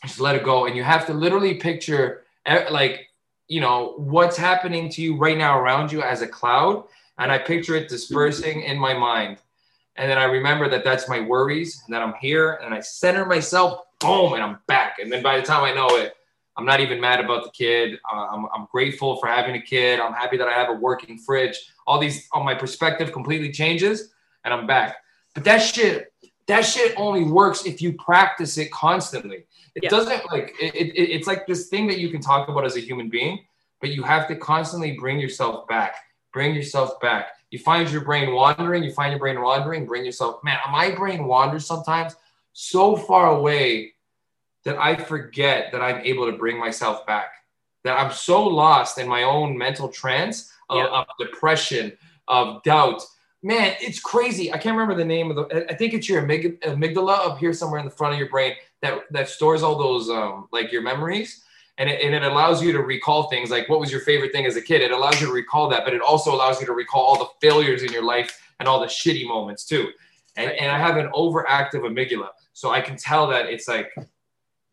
[0.03, 0.65] Just let it go.
[0.65, 2.23] And you have to literally picture
[2.71, 3.07] like,
[3.47, 6.85] you know, what's happening to you right now around you as a cloud.
[7.17, 9.37] And I picture it dispersing in my mind.
[9.97, 13.25] And then I remember that that's my worries and that I'm here and I center
[13.25, 14.99] myself, boom, and I'm back.
[14.99, 16.13] And then by the time I know it,
[16.55, 17.99] I'm not even mad about the kid.
[18.11, 19.99] Uh, I'm, I'm grateful for having a kid.
[19.99, 21.57] I'm happy that I have a working fridge.
[21.85, 24.13] All these, all my perspective completely changes
[24.43, 24.97] and I'm back.
[25.33, 26.08] But that shit,
[26.49, 29.45] that shit only works if you practice it constantly.
[29.75, 29.89] It Yeah.
[29.89, 32.79] doesn't like, it, it, it's like this thing that you can talk about as a
[32.79, 33.45] human being,
[33.81, 35.95] but you have to constantly bring yourself back.
[36.33, 37.27] Bring yourself back.
[37.51, 41.25] You find your brain wandering, you find your brain wandering, bring yourself, man, my brain
[41.25, 42.15] wanders sometimes
[42.53, 43.93] so far away
[44.65, 47.31] that I forget that I'm able to bring myself back.
[47.83, 50.87] That I'm so lost in my own mental trance of, Yeah.
[50.87, 51.97] of depression,
[52.27, 53.01] of doubt.
[53.41, 54.51] Man, it's crazy.
[54.51, 55.71] I can't remember the name of the.
[55.71, 58.53] I think it's your amyg- amygdala up here somewhere in the front of your brain
[58.81, 61.41] that that stores all those um, like your memories,
[61.77, 64.45] and it, and it allows you to recall things like what was your favorite thing
[64.45, 64.81] as a kid.
[64.81, 67.29] It allows you to recall that, but it also allows you to recall all the
[67.39, 69.89] failures in your life and all the shitty moments too.
[70.35, 72.29] and, and I have an overactive amygdala.
[72.53, 73.93] So I can tell that it's like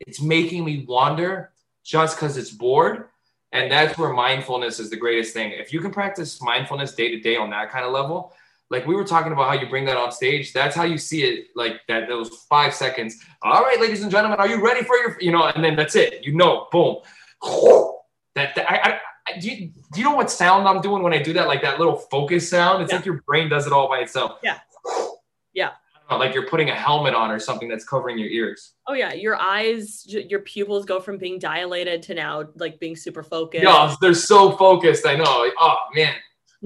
[0.00, 1.52] it's making me wander
[1.84, 3.08] just because it's bored.
[3.52, 5.52] And that's where mindfulness is the greatest thing.
[5.52, 8.32] If you can practice mindfulness day to day on that kind of level,
[8.70, 11.22] like we were talking about how you bring that on stage, that's how you see
[11.22, 11.46] it.
[11.54, 13.24] Like that, those five seconds.
[13.42, 15.94] All right, ladies and gentlemen, are you ready for your, you know, and then that's
[15.94, 16.24] it.
[16.24, 16.96] You know, boom.
[18.34, 21.22] That, that I, I, do you, do you know what sound I'm doing when I
[21.22, 21.46] do that?
[21.48, 22.82] Like that little focus sound.
[22.82, 22.98] It's Yeah.
[22.98, 24.40] like your brain does it all by itself.
[24.42, 24.58] Yeah.
[25.54, 25.70] Yeah.
[26.10, 28.74] Know, like you're putting a helmet on or something that's covering your ears.
[28.86, 33.22] Oh yeah, your eyes, your pupils go from being dilated to now like being super
[33.22, 33.64] focused.
[33.64, 35.06] Yeah, they're so focused.
[35.06, 35.50] I know.
[35.58, 36.14] Oh man.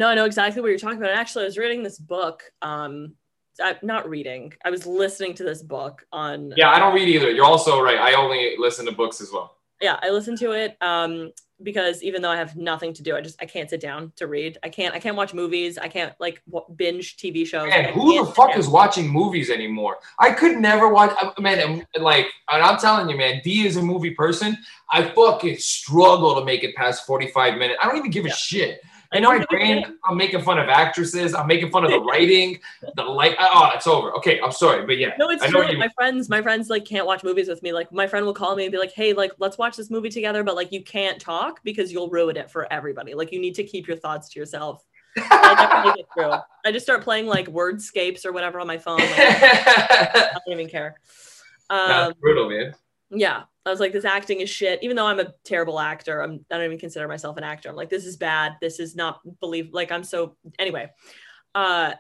[0.01, 1.11] No, I know exactly what you're talking about.
[1.11, 2.43] And actually, I was reading this book.
[2.63, 3.17] Um,
[3.63, 4.55] I, not reading.
[4.65, 6.55] I was listening to this book on.
[6.57, 7.31] Yeah, I don't read either.
[7.31, 7.99] You're also right.
[7.99, 9.57] I only listen to books as well.
[9.83, 11.31] yeah i listen to it um
[11.63, 14.27] because even though i have nothing to do i just i can't sit down to
[14.27, 17.93] read i can't i can't watch movies i can't like w- binge tv shows Man,
[17.95, 19.95] who the fuck is watching movies anymore?
[20.19, 21.13] I could never watch.
[21.21, 24.51] I- Man, I'm- like, and I'm telling you, man, D is a movie person.
[24.91, 27.79] I fucking struggle to make it past 45 minutes.
[27.81, 28.81] I don't even give a shit.
[29.13, 29.99] I know my what you're brain.
[30.05, 31.35] I'm making fun of actresses.
[31.35, 32.61] I'm making fun of the writing,
[32.95, 33.37] the light.
[33.41, 34.13] Oh, it's over.
[34.17, 36.71] Okay, I'm sorry, but yeah, no it's I know true you my friends my friends
[36.71, 38.93] like can't watch movies with me like my friend will call me and be like
[38.93, 42.37] hey like let's watch this movie together but like you can't talk because you'll ruin
[42.37, 44.85] it for everybody like you need to keep your thoughts to yourself
[45.17, 46.33] I never make through.
[46.65, 48.99] I just start playing like wordscapes or whatever on my phone.
[48.99, 51.01] Like, I don't even care.
[51.71, 52.75] Um, That's brutal, man.
[53.11, 56.45] Yeah i was like this acting is shit even though i'm a terrible actor i'm
[56.51, 59.21] i don't even consider myself an actor i'm like this is bad this is not
[59.41, 60.89] believe like i'm so anyway
[61.55, 61.93] uh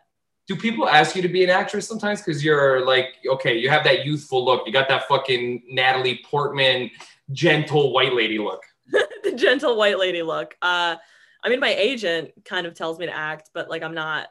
[0.46, 2.22] Do people ask you to be an actress sometimes?
[2.22, 4.66] Because you're like, okay, you have that youthful look.
[4.66, 6.90] You got that fucking Natalie Portman,
[7.30, 8.62] gentle white lady look.
[9.22, 10.96] the gentle white lady look uh
[11.44, 14.28] i mean my agent kind of tells me to act but like i'm not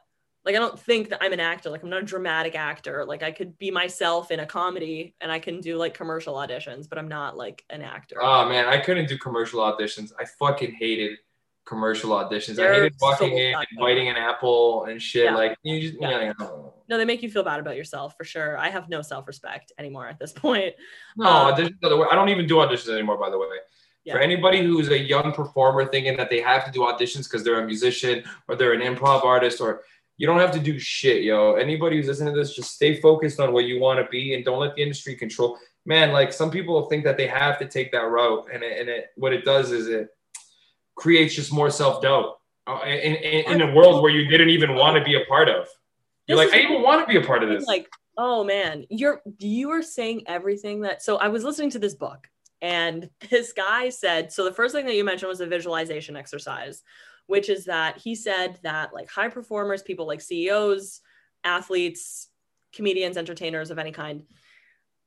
[0.49, 3.21] like i don't think that i'm an actor like i'm not a dramatic actor like
[3.21, 6.97] i could be myself in a comedy and i can do like commercial auditions but
[6.97, 10.11] i'm not like an actor Oh man, I couldn't do commercial auditions.
[10.19, 11.19] I fucking hated
[11.65, 12.53] commercial auditions.
[12.53, 15.25] I They're hated walking so in and biting an apple and shit.
[15.25, 15.35] Yeah.
[15.35, 16.09] Like you just, Yeah.
[16.21, 16.33] yeah.
[16.39, 19.71] no, no they make you feel bad about yourself for sure i have no self-respect
[19.77, 20.73] anymore at this point
[21.15, 23.17] no Uh, auditions are the way- I don't even do auditions anymore.
[23.25, 23.47] By the way,
[24.05, 24.13] Yeah.
[24.13, 27.61] for anybody who's a young performer thinking that they have to do auditions because they're
[27.61, 29.71] a musician or they're an improv artist or
[30.19, 31.53] you don't have to do shit, yo.
[31.53, 34.43] Anybody who's listening to this, just stay focused on what you want to be and
[34.43, 35.57] don't let the industry control.
[35.85, 38.89] Man, like some people think that they have to take that route, and it, and
[38.89, 40.09] it what it does is it
[40.95, 44.75] creates just more self doubt uh, in, in, in a world where you didn't even
[44.75, 45.67] want to be a part of.
[46.27, 47.65] You're This like, I even want to be a part of this.
[47.65, 51.95] like oh man you're you are saying everything that so i was listening to this
[51.95, 52.27] book
[52.61, 56.83] and this guy said so the first thing that you mentioned was a visualization exercise
[57.29, 61.01] which is that he said that like high performers people like ceos
[61.43, 62.29] athletes
[62.73, 64.23] comedians entertainers of any kind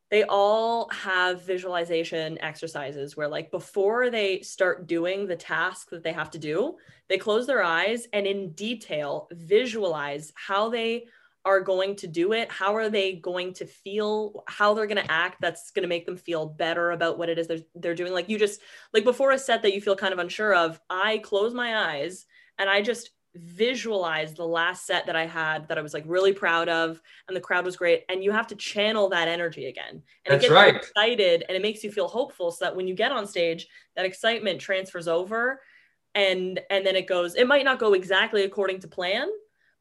[0.08, 6.12] they all have visualization exercises where like before they start doing the task that they
[6.12, 6.76] have to do
[7.08, 11.04] they close their eyes and in detail visualize how they
[11.44, 15.10] are going to do it how are they going to feel how they're going to
[15.10, 18.12] act that's going to make them feel better about what it is they're, they're doing
[18.12, 18.60] like you just
[18.92, 22.26] like before a set that you feel kind of unsure of i close my eyes
[22.58, 26.34] and i just visualize the last set that i had that i was like really
[26.34, 29.90] proud of and the crowd was great and you have to channel that energy again
[29.90, 30.76] and That's it gets you right.
[30.76, 34.04] excited and it makes you feel hopeful so that when you get on stage that
[34.04, 35.60] excitement transfers over
[36.14, 39.28] and and then it goes it might not go exactly according to plan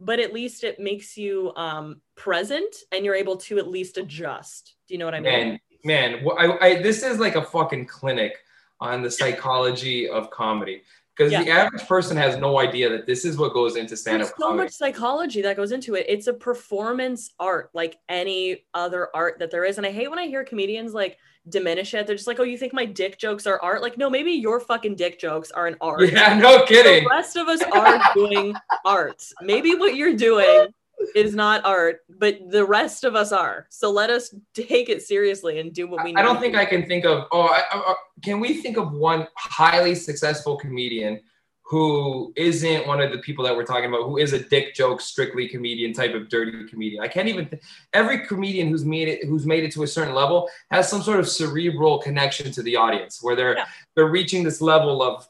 [0.01, 4.75] but at least it makes you um present and you're able to at least adjust.
[4.87, 5.59] Do you know what i mean?
[5.83, 8.37] Man, man, I, I, this is like a fucking clinic
[8.79, 10.81] on the psychology of comedy
[11.15, 14.29] because the average person has no idea that this is what goes into stand-up There's
[14.37, 14.63] so comedy.
[14.63, 16.05] much psychology that goes into it.
[16.07, 19.77] It's a performance art like any other art that there is.
[19.77, 21.17] And I hate when I hear comedians like
[21.49, 22.07] diminish it.
[22.07, 23.81] They're just like, oh, you think my dick jokes are art?
[23.81, 26.11] Like, no, maybe your fucking dick jokes are an art.
[26.11, 27.03] Yeah, no kidding.
[27.03, 28.55] The rest of us are doing
[28.85, 29.23] art.
[29.41, 30.67] Maybe what you're doing
[31.15, 33.67] is not art, but the rest of us are.
[33.69, 36.19] So let us take it seriously and do what we need.
[36.19, 37.27] I don't think I can think of.
[37.31, 37.93] Oh, I, I, uh,
[38.23, 41.19] can we think of one highly successful comedian
[41.63, 44.03] who isn't one of the people that we're talking about?
[44.03, 47.01] Who is a dick joke, strictly comedian type of dirty comedian?
[47.01, 47.47] I can't even.
[47.47, 47.61] Th-
[47.93, 51.19] every comedian who's made it, who's made it to a certain level, has some sort
[51.19, 53.65] of cerebral connection to the audience, where they're Yeah.
[53.95, 55.27] they're reaching this level of.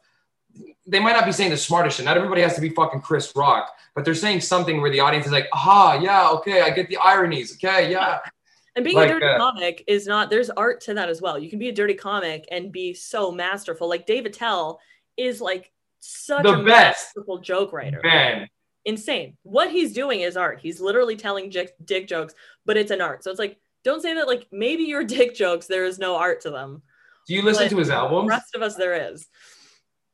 [0.88, 2.06] They might not be saying the smartest shit.
[2.06, 5.26] Not everybody has to be fucking Chris Rock, but they're saying something where the audience
[5.28, 7.54] is like, aha, yeah, okay, I get the ironies.
[7.56, 8.20] Okay, yeah."
[8.74, 11.38] And being Like, a dirty uh, comic is not, there's art to that as well.
[11.38, 13.90] You can be a dirty comic and be so masterful.
[13.90, 14.80] Like Dave Attell
[15.18, 17.14] is like such The a best.
[17.14, 18.00] masterful joke writer.
[18.02, 18.48] Man,
[18.86, 19.36] insane.
[19.44, 20.60] What he's doing is art.
[20.62, 22.34] He's literally telling dick, dick jokes,
[22.66, 23.26] but it's an art.
[23.26, 26.40] So it's like, don't say that like maybe your dick jokes, there is no art
[26.44, 26.82] to them.
[27.28, 28.28] Do you listen But to his albums?
[28.30, 29.28] The rest of us, there is.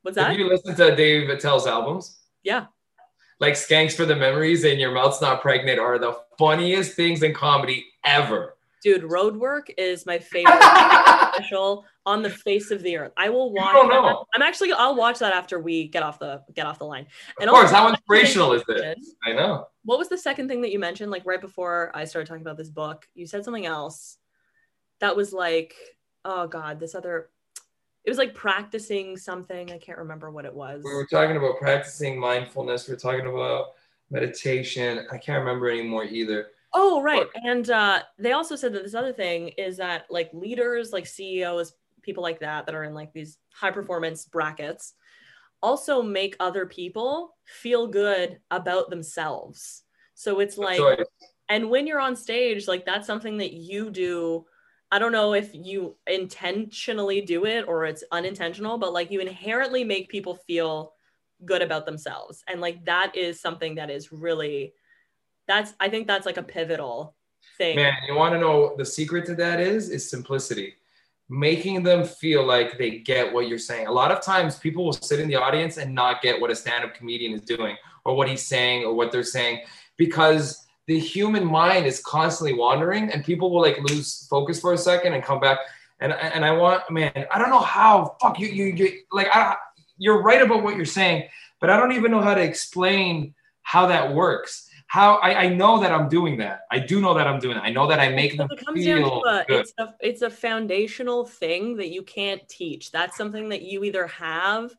[0.08, 0.30] What's that?
[0.30, 2.20] Have you listened to Dave Attell's albums?
[2.42, 2.64] yeah.
[3.40, 7.34] Like Skanks for the Memories and Your Mouth's Not Pregnant are the funniest things in
[7.34, 8.56] comedy ever.
[8.82, 10.62] Dude, Roadwork is my favorite
[11.34, 13.12] special on the face of the earth.
[13.18, 14.24] I will watch don't know.
[14.34, 17.06] I'm actually I'll watch that after we get off the get off the line.
[17.38, 19.14] And Of course, how the second thing inspirational is this?
[19.26, 19.66] I know.
[19.84, 21.10] What was the second thing that you mentioned?
[21.10, 24.16] Like right before I started talking about this book, you said something else
[25.00, 25.74] that was like,
[26.24, 27.28] oh God, this other
[28.08, 29.70] it was like practicing something.
[29.70, 30.82] I can't remember what it was.
[30.82, 32.88] We were talking about practicing mindfulness.
[32.88, 33.74] We are talking about
[34.10, 35.06] meditation.
[35.12, 36.46] I can't remember anymore either.
[36.72, 37.26] Oh, right.
[37.34, 41.74] And uh, they also said that this other thing is that like leaders, like CEOs,
[42.00, 44.94] people like that, that are in like these high performance brackets,
[45.62, 49.82] also make other people feel good about themselves.
[50.14, 50.80] So it's like,
[51.50, 54.46] and when you're on stage, like that's something that you do.
[54.90, 59.84] I don't know if you intentionally do it or it's unintentional, but like you inherently
[59.84, 60.94] make people feel
[61.44, 62.42] good about themselves.
[62.48, 64.72] And like that is something that is really
[65.46, 67.14] that's I think that's like a pivotal
[67.56, 67.76] thing.
[67.76, 70.74] Man, you want to know the secret to that is is simplicity.
[71.28, 73.86] Making them feel like they get what you're saying.
[73.86, 76.56] A lot of times people will sit in the audience and not get what a
[76.56, 77.76] stand-up comedian is doing
[78.06, 79.60] or what he's saying or what they're saying
[79.98, 84.78] because the human mind is constantly wandering and people will like lose focus for a
[84.78, 85.58] second and come back
[86.00, 89.54] and and I want man, I don't know how fuck you you, you like I
[89.98, 91.28] you're right about what you're saying,
[91.60, 95.80] but I don't even know how to explain how that works how I, I know
[95.80, 96.62] that I'm doing that.
[96.70, 97.64] I do know that I'm doing that.
[97.64, 99.60] I know that I make them it comes down feel to a, good.
[99.60, 102.90] it's a it's a foundational thing that you can't teach.
[102.90, 104.74] That's something that you either have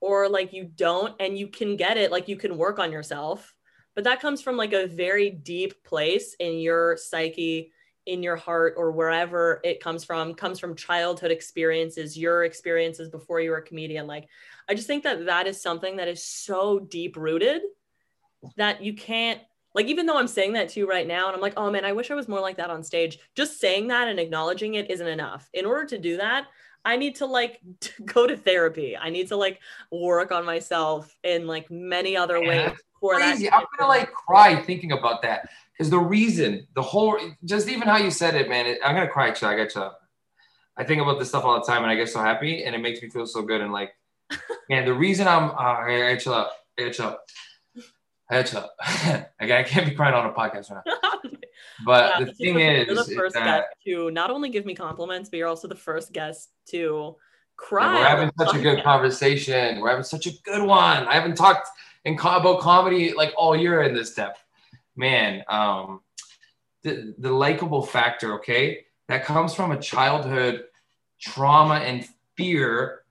[0.00, 3.51] or like you don't and you can get it like you can work on yourself.
[3.94, 7.72] But that comes from like a very deep place in your psyche,
[8.06, 13.40] in your heart or wherever it comes from, comes from childhood experiences, your experiences before
[13.40, 14.28] you were a comedian like
[14.68, 17.62] I just think that that is something that is so deep rooted
[18.56, 19.40] that you can't
[19.74, 21.84] like even though I'm saying that to you right now and I'm like, "Oh man,
[21.84, 24.90] I wish I was more like that on stage." Just saying that and acknowledging it
[24.90, 25.48] isn't enough.
[25.54, 26.46] In order to do that,
[26.84, 27.60] I need to like
[28.04, 28.96] go to therapy.
[28.96, 33.32] I need to like work on myself in like many other Man, ways for that.
[33.32, 33.50] Crazy.
[33.50, 37.96] I'm gonna like cry thinking about that because the reason, the whole, just even how
[37.96, 38.66] you said it, man.
[38.66, 39.28] It, I'm gonna cry.
[39.28, 39.90] Actually, I you.
[40.74, 42.78] I think about this stuff all the time, and I get so happy, and it
[42.78, 43.60] makes me feel so good.
[43.60, 43.90] And like,
[44.70, 46.48] man, the reason I'm, uh, I chill out,
[46.78, 47.18] I chill out.
[48.30, 48.70] I chill out.
[49.40, 51.20] I can't be crying on a podcast right now.
[51.84, 54.74] But Yeah, the thing is, you're the first that guest to not only give me
[54.74, 57.16] compliments, but you're also the first guest to
[57.56, 57.94] cry.
[57.94, 59.80] we're having such a good conversation.
[59.80, 61.06] We're having such a good one.
[61.06, 61.68] I haven't talked
[62.18, 64.42] co- about comedy like all year in this depth.
[64.96, 66.00] Man, um,
[66.82, 70.64] the, the likable factor, okay, that comes from a childhood
[71.20, 73.02] trauma and fear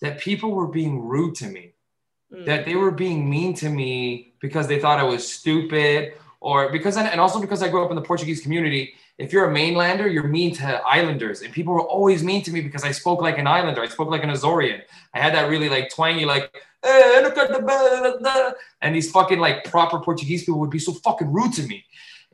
[0.00, 1.70] that people were being rude to me,
[2.32, 2.46] Mm.
[2.46, 6.14] that they were being mean to me because they thought I was stupid,
[6.44, 8.92] or because, and also because I grew up in the Portuguese community.
[9.16, 12.60] If you're a mainlander, you're mean to islanders, and people were always mean to me
[12.60, 13.80] because I spoke like an islander.
[13.80, 14.82] I spoke like an Azorean.
[15.14, 18.50] I had that really like twangy, like, "Eh, look at the blah, blah,"
[18.82, 21.82] and these fucking like proper Portuguese people would be so fucking rude to me.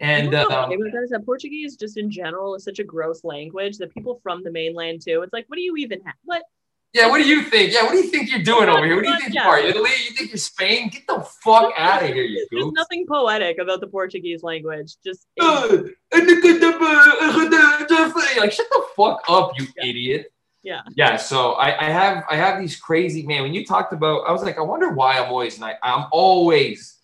[0.00, 3.94] And You know, um, because Portuguese, just in general, is such a gross language that
[3.94, 5.22] people from the mainland too.
[5.22, 6.16] It's like, what do you even have?
[6.24, 6.42] What?
[6.92, 7.72] Yeah, what do you think?
[7.72, 8.96] Yeah, what do you think you're doing over here?
[8.96, 9.58] What do you think you are?
[9.58, 9.90] Italy?
[10.08, 10.88] You think you're Spain?
[10.88, 12.74] Get the fuck out of here, you There's goof.
[12.74, 14.96] nothing poetic about the Portuguese language.
[15.04, 15.78] Just Uh,
[18.38, 19.86] like shut the fuck up, you Yeah.
[19.88, 20.32] idiot.
[20.62, 20.80] Yeah.
[20.94, 21.16] Yeah.
[21.16, 23.42] So I, I have I have these crazy man.
[23.42, 25.76] When you talked about, I was like, I wonder why I'm always nice.
[25.82, 26.98] I'm always,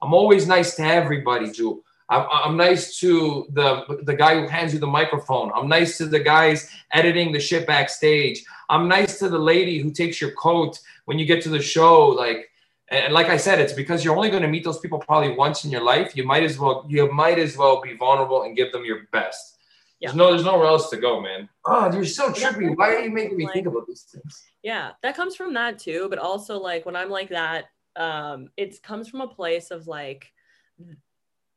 [0.00, 1.80] I'm always nice to everybody, Jewel.
[2.12, 5.50] I'm, I'm nice to the the guy who hands you the microphone.
[5.54, 8.44] I'm nice to the guys editing the shit backstage.
[8.68, 12.08] I'm nice to the lady who takes your coat when you get to the show.
[12.08, 12.50] Like,
[12.90, 15.64] and like I said, it's because you're only going to meet those people probably once
[15.64, 16.16] in your life.
[16.16, 19.56] You might as well you might as well be vulnerable and give them your best.
[19.98, 20.08] Yeah.
[20.08, 21.48] There's no there's nowhere else to go, man.
[21.64, 22.76] Oh, you're so trippy.
[22.76, 24.42] Why are you making me think about these things?
[24.62, 26.06] yeah, that comes from that too.
[26.08, 30.32] But also, like when I'm like that, um, it comes from a place of like,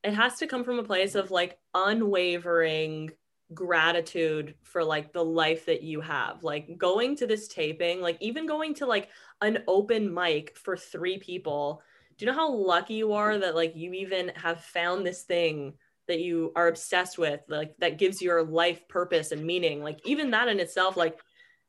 [0.06, 3.12] it has to come from a place of like unwavering
[3.53, 6.43] gratitude for like the life that you have.
[6.43, 9.10] Like going to this taping, like even going to like
[9.41, 11.82] an open mic for three people.
[12.18, 15.74] Do you know how lucky you are that like you even have found this thing
[16.08, 19.82] that you are obsessed with, like that gives your life purpose and meaning?
[19.82, 21.20] Like even that in itself, like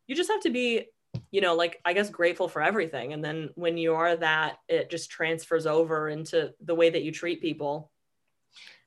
[0.06, 0.88] you just have to be
[1.30, 3.14] you know, like I guess grateful for everything.
[3.14, 7.10] And then when you are that, it just transfers over into the way that you
[7.10, 7.90] treat people.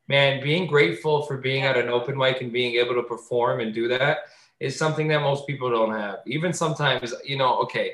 [0.10, 3.72] Man, being grateful for being at an open mic and being able to perform and
[3.72, 4.18] do that
[4.60, 6.22] is something that most people don't have.
[6.26, 7.94] Even sometimes, you know, okay,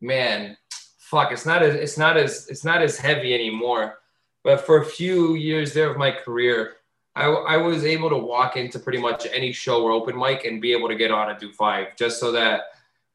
[0.00, 0.56] man,
[0.98, 3.98] fuck, it's not as it's not as it's not as heavy anymore.
[4.44, 6.74] But for a few years there of my career,
[7.16, 10.62] I, I was able to walk into pretty much any show or open mic and
[10.62, 12.62] be able to get on and do five just so that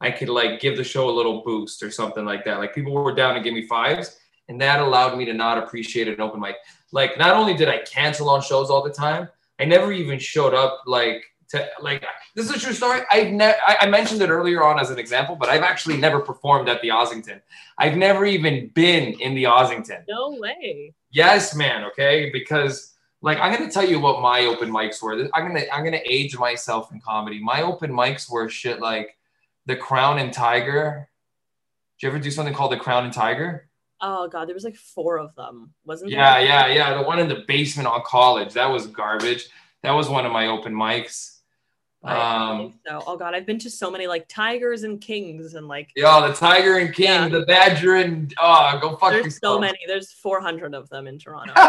[0.02, 2.58] I could like give the show a little boost or something like that.
[2.58, 4.18] Like people were down to give me fives,
[4.48, 6.56] and that allowed me to not appreciate an open mic.
[6.92, 9.28] Like not only did I cancel on shows all the time,
[9.58, 13.00] I never even showed up like to like this is a true story.
[13.10, 16.68] I've never I mentioned it earlier on as an example, but I've actually never performed
[16.68, 17.40] at the Ossington.
[17.78, 20.04] I've never even been in the Ossington.
[20.08, 20.94] No way.
[21.10, 21.84] Yes, man.
[21.84, 25.28] Okay, because like I'm gonna tell you what my open mics were.
[25.34, 27.42] I'm gonna I'm gonna age myself in comedy.
[27.42, 29.16] My open mics were shit like
[29.66, 31.08] the Crown and Tiger.
[31.98, 33.65] Did you ever do something called the Crown and Tiger?
[34.00, 36.46] Oh god, there was like four of them, wasn't yeah, there?
[36.46, 36.98] Yeah, yeah, yeah.
[36.98, 38.52] The one in the basement on college.
[38.54, 39.48] That was garbage.
[39.82, 41.36] That was one of my open mics.
[42.02, 43.02] Um, so.
[43.06, 45.90] Oh god, I've been to so many like tigers and kings and like.
[45.96, 47.28] Yeah, the tiger and king, yeah.
[47.28, 49.56] the badger and oh, go fuck There's yourself.
[49.56, 49.78] so many.
[49.86, 51.52] There's 400 of them in Toronto.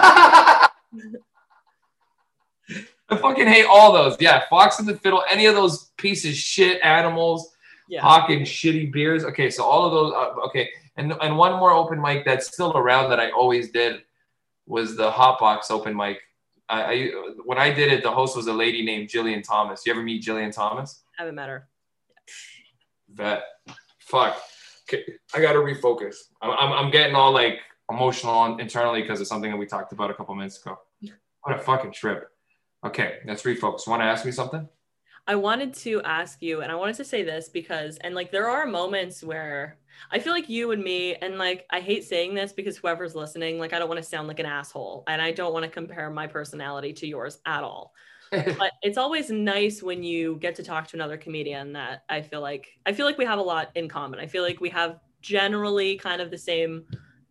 [3.09, 4.17] I fucking hate all those.
[4.19, 7.53] Yeah, Fox and the Fiddle, any of those pieces shit animals,
[7.87, 8.01] yeah.
[8.01, 9.23] hawking shitty beers.
[9.23, 10.13] Okay, so all of those.
[10.13, 14.01] Uh, okay, and and one more open mic that's still around that I always did
[14.65, 16.19] was the Hotbox open mic.
[16.69, 17.11] I, I
[17.45, 19.85] when I did it, the host was a lady named Jillian Thomas.
[19.85, 21.03] You ever meet Jillian Thomas?
[21.17, 21.67] I haven't met her.
[23.15, 23.43] That
[23.99, 24.37] fuck.
[24.89, 26.15] Okay, I gotta refocus.
[26.41, 27.59] I'm, I'm, I'm getting all like
[27.89, 30.77] emotional internally because of something that we talked about a couple minutes ago.
[31.47, 32.29] What a fucking trip.
[32.85, 33.87] Okay, let's refocus.
[33.87, 34.67] Want to ask me something?
[35.27, 38.49] I wanted to ask you, and I wanted to say this because, and like, there
[38.49, 39.77] are moments where
[40.09, 43.59] I feel like you and me, and like, I hate saying this because whoever's listening,
[43.59, 46.09] like, I don't want to sound like an asshole, and I don't want to compare
[46.09, 47.93] my personality to yours at all.
[48.31, 52.41] but it's always nice when you get to talk to another comedian that I feel
[52.41, 54.19] like I feel like we have a lot in common.
[54.19, 56.83] I feel like we have generally kind of the same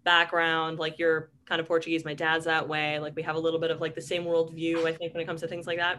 [0.05, 0.78] background.
[0.78, 2.05] Like you're kind of Portuguese.
[2.05, 2.99] My dad's that way.
[2.99, 5.26] Like we have a little bit of like the same worldview, I think, when it
[5.26, 5.99] comes to things like that.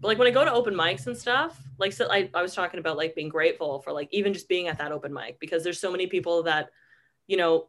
[0.00, 2.54] But like when I go to open mics and stuff, like so I, I was
[2.54, 5.62] talking about like being grateful for like even just being at that open mic because
[5.62, 6.70] there's so many people that,
[7.26, 7.68] you know,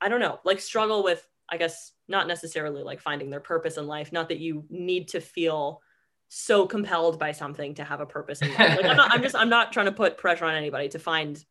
[0.00, 3.86] I don't know, like struggle with, I guess, not necessarily like finding their purpose in
[3.86, 4.12] life.
[4.12, 5.82] Not that you need to feel
[6.28, 8.76] so compelled by something to have a purpose in life.
[8.76, 11.44] Like I'm not, I'm just, I'm not trying to put pressure on anybody to find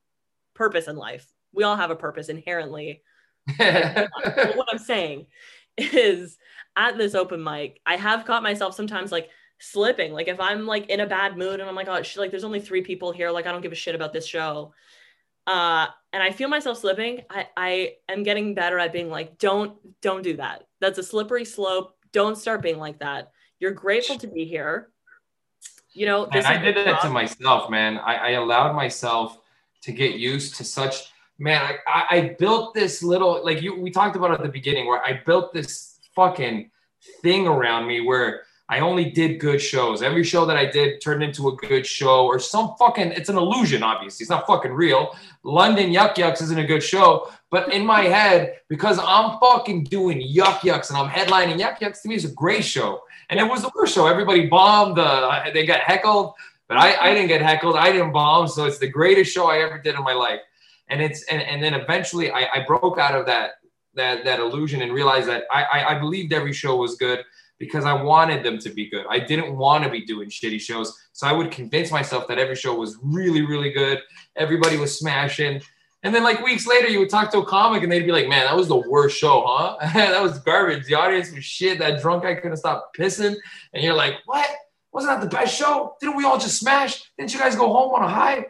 [0.56, 1.32] purpose in life.
[1.54, 3.04] We all have a purpose inherently
[3.58, 5.28] what I'm saying
[5.78, 6.38] is
[6.76, 9.30] at this open mic, I have caught myself sometimes like
[9.60, 10.14] slipping.
[10.14, 12.60] Like if I'm like in a bad mood and I'm like, oh, like there's only
[12.60, 13.32] three people here.
[13.32, 14.74] Like I don't give a shit about this show.
[15.48, 17.22] Uh, and I feel myself slipping.
[17.30, 20.68] I, I am getting better at being like, don't, don't do that.
[20.80, 21.96] That's a slippery slope.
[22.12, 23.32] Don't start being like that.
[23.60, 24.90] You're grateful to be here.
[25.94, 27.98] You know, and I did that to myself, man.
[27.98, 29.38] I, I allowed myself
[29.82, 31.12] to get used to such
[31.42, 35.04] man, I, I built this little like you we talked about at the beginning where
[35.04, 36.70] I built this fucking
[37.24, 40.04] thing around me where I only did good shows.
[40.04, 43.38] Every show that I did turned into a good show or some fucking it's an
[43.38, 44.24] illusion, obviously.
[44.24, 45.16] It's not fucking real.
[45.44, 50.22] London Yuk Yuk's isn't a good show, but in my head, because I'm fucking doing
[50.22, 53.02] Yuk Yuk's and I'm headlining Yuk Yuk's, to me is a great show.
[53.32, 54.06] And it was the worst show.
[54.06, 56.34] Everybody bombed, uh, they got heckled,
[56.68, 57.76] but I, I didn't get heckled.
[57.76, 58.48] I didn't bomb.
[58.48, 60.42] So it's the greatest show I ever did in my life
[60.92, 63.52] and it's and, and then eventually I, I broke out of that
[63.96, 67.24] that that illusion and realized that I, I, I believed every show was good
[67.60, 69.06] because I wanted them to be good.
[69.10, 70.98] I didn't want to be doing shitty shows.
[71.14, 74.00] So I would convince myself that every show was really, really good.
[74.36, 75.62] Everybody was smashing.
[76.02, 78.28] And then like weeks later, you would talk to a comic and they'd be like,
[78.28, 79.78] man, that was the worst show, huh?
[79.94, 80.88] that was garbage.
[80.88, 81.78] The audience was shit.
[81.78, 83.36] That drunk guy couldn't stop pissing.
[83.74, 84.50] And you're like, what?
[84.92, 85.96] Wasn't that the best show?
[86.02, 87.04] Didn't we all just smash?
[87.18, 88.48] Didn't you guys go home on a high?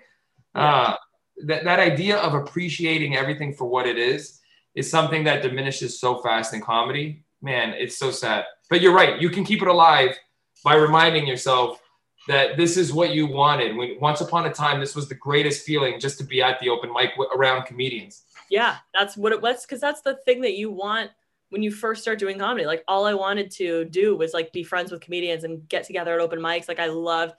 [0.55, 0.95] Uh,
[1.43, 4.39] that, that idea of appreciating everything for what it is
[4.75, 7.23] is something that diminishes so fast in comedy.
[7.41, 8.45] Man, it's so sad.
[8.69, 9.21] But you're right.
[9.21, 10.15] You can keep it alive
[10.63, 11.82] by reminding yourself
[12.27, 13.75] that this is what you wanted.
[13.75, 16.69] When once upon a time, this was the greatest feeling just to be at the
[16.69, 18.23] open mic around comedians.
[18.49, 19.63] Yeah, that's what it was.
[19.63, 21.09] Because that's the thing that you want
[21.49, 22.65] when you first start doing comedy.
[22.65, 26.13] Like all I wanted to do was like be friends with comedians and get together
[26.13, 26.67] at open mics.
[26.67, 27.34] Like I loved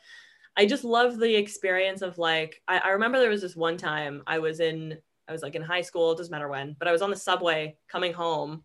[0.57, 4.23] I just love the experience of like I, I remember there was this one time
[4.27, 4.99] I was in
[5.29, 7.17] I was like in high school, it doesn't matter when, but I was on the
[7.17, 8.65] subway coming home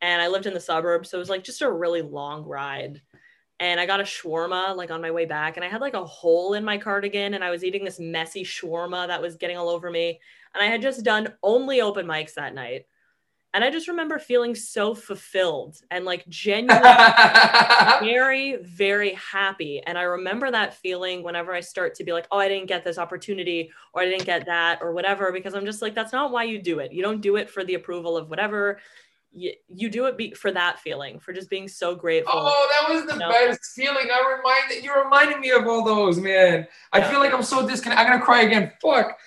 [0.00, 1.10] and I lived in the suburbs.
[1.10, 3.00] So it was like just a really long ride.
[3.60, 6.04] and I got a shawarma like on my way back, and I had like a
[6.04, 9.68] hole in my cardigan, and I was eating this messy shawarma that was getting all
[9.68, 10.20] over me.
[10.54, 12.86] And I had just done only open mics that night.
[13.54, 16.82] And I just remember feeling so fulfilled and like genuinely
[18.00, 19.80] very, very happy.
[19.86, 22.84] And I remember that feeling whenever I start to be like, oh, I didn't get
[22.84, 26.30] this opportunity or I didn't get that or whatever, because I'm just like, that's not
[26.30, 26.92] why you do it.
[26.92, 28.80] You don't do it for the approval of whatever
[29.32, 32.32] you, you do it be, for that feeling, for just being so grateful.
[32.34, 33.30] Oh, that was the you know?
[33.30, 34.08] best feeling.
[34.12, 36.66] I reminded you reminded me of all those, man.
[36.92, 37.10] I yeah.
[37.10, 38.06] feel like I'm so disconnected.
[38.06, 38.72] I'm gonna cry again.
[38.80, 39.18] Fuck.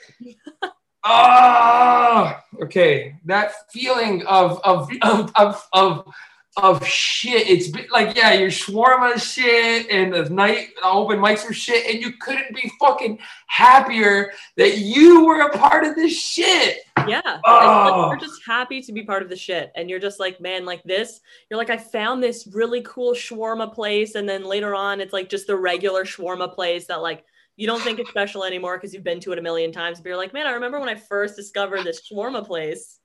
[1.04, 3.16] Ah, oh, okay.
[3.26, 6.14] That feeling of of of of, of
[6.58, 7.48] of shit.
[7.48, 11.90] It's been, like, yeah, your shawarma shit and the night the open mics are shit,
[11.90, 16.80] and you couldn't be fucking happier that you were a part of this shit.
[17.08, 17.40] Yeah.
[17.46, 18.10] Oh.
[18.10, 19.72] You're just happy to be part of the shit.
[19.76, 23.74] And you're just like, man, like this, you're like, I found this really cool shawarma
[23.74, 24.16] place.
[24.16, 27.24] And then later on, it's like just the regular shawarma place that like
[27.62, 30.00] you don't think it's special anymore because you've been to it a million times.
[30.00, 32.98] But you're like, man, I remember when I first discovered this shawarma place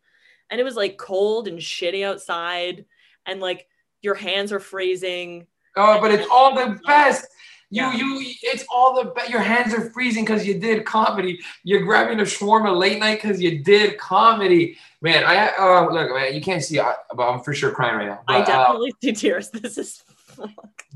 [0.48, 2.86] and it was like cold and shitty outside
[3.26, 3.66] and like
[4.00, 5.46] your hands are freezing.
[5.76, 7.26] Oh, but it's all the best.
[7.68, 7.96] You, yeah.
[7.96, 9.28] you, it's all the best.
[9.28, 11.38] Your hands are freezing because you did comedy.
[11.62, 14.78] You're grabbing a shawarma late night because you did comedy.
[15.02, 16.80] Man, I uh, look, man, you can't see,
[17.14, 18.20] but I'm for sure crying right now.
[18.26, 19.50] But, I uh, definitely uh, see tears.
[19.52, 20.02] This is.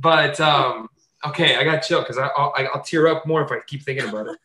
[0.00, 0.88] but um,
[1.26, 4.28] okay, I got chill because I'll, I'll tear up more if I keep thinking about
[4.28, 4.38] it.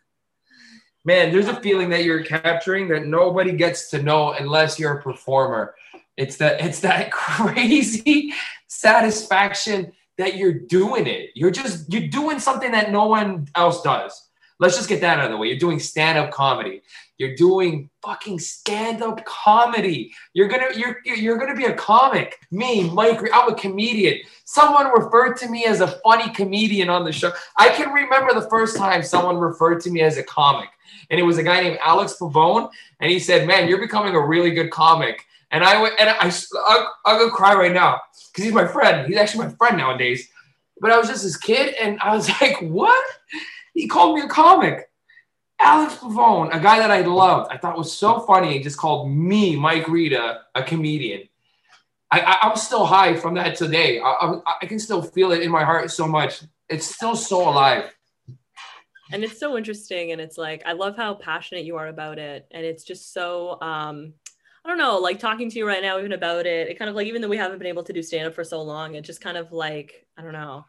[1.04, 5.02] Man, there's a feeling that you're capturing that nobody gets to know unless you're a
[5.02, 5.76] performer.
[6.18, 8.34] It's that it's that crazy
[8.68, 11.30] satisfaction that you're doing it.
[11.36, 14.30] You're just you're doing something that no one else does.
[14.60, 15.48] Let's just get that out of the way.
[15.48, 16.82] You're doing stand-up comedy.
[17.18, 20.14] You're doing fucking stand-up comedy.
[20.34, 22.38] You're gonna you're you're gonna be a comic.
[22.52, 24.20] Me, Mike, I'm a comedian.
[24.44, 27.32] Someone referred to me as a funny comedian on the show.
[27.58, 30.70] I can remember the first time someone referred to me as a comic,
[31.10, 34.26] and it was a guy named Alex Pavone, and he said, "Man, you're becoming a
[34.26, 36.34] really good comic." And I went, and I,
[36.68, 39.08] I'll, I'll go cry right now because he's my friend.
[39.08, 40.28] He's actually my friend nowadays.
[40.82, 43.06] But I was just this kid, and I was like, what?
[43.74, 44.90] He called me a comic.
[45.60, 48.54] Alex Pavone, a guy that I loved, I thought was so funny.
[48.54, 51.28] He just called me, Mike Rita, a comedian.
[52.12, 54.00] I, am still high from that today.
[54.00, 56.44] I, I, I can still feel it in my heart so much.
[56.70, 57.94] It's still so alive.
[59.12, 60.12] And it's so interesting.
[60.12, 62.48] And it's like, I love how passionate you are about it.
[62.52, 64.14] And it's just so, um,
[64.64, 66.96] I don't know, like talking to you right now, even about it, it kind of
[66.96, 69.02] like, even though we haven't been able to do stand up for so long, it
[69.02, 70.66] just kind of like, I don't know.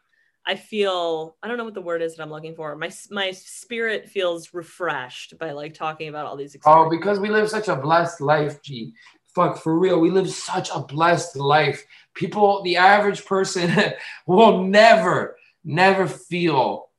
[0.47, 2.77] I feel, I don't know what the word is that I'm looking for.
[2.77, 7.51] My, my spirit feels refreshed by like talking about all these Oh, because we live
[7.51, 8.95] such a blessed life, G.
[9.35, 9.99] Fuck, for real.
[9.99, 11.85] We live such a blessed life.
[12.15, 13.75] People, the average person
[14.27, 16.91] will never, never feel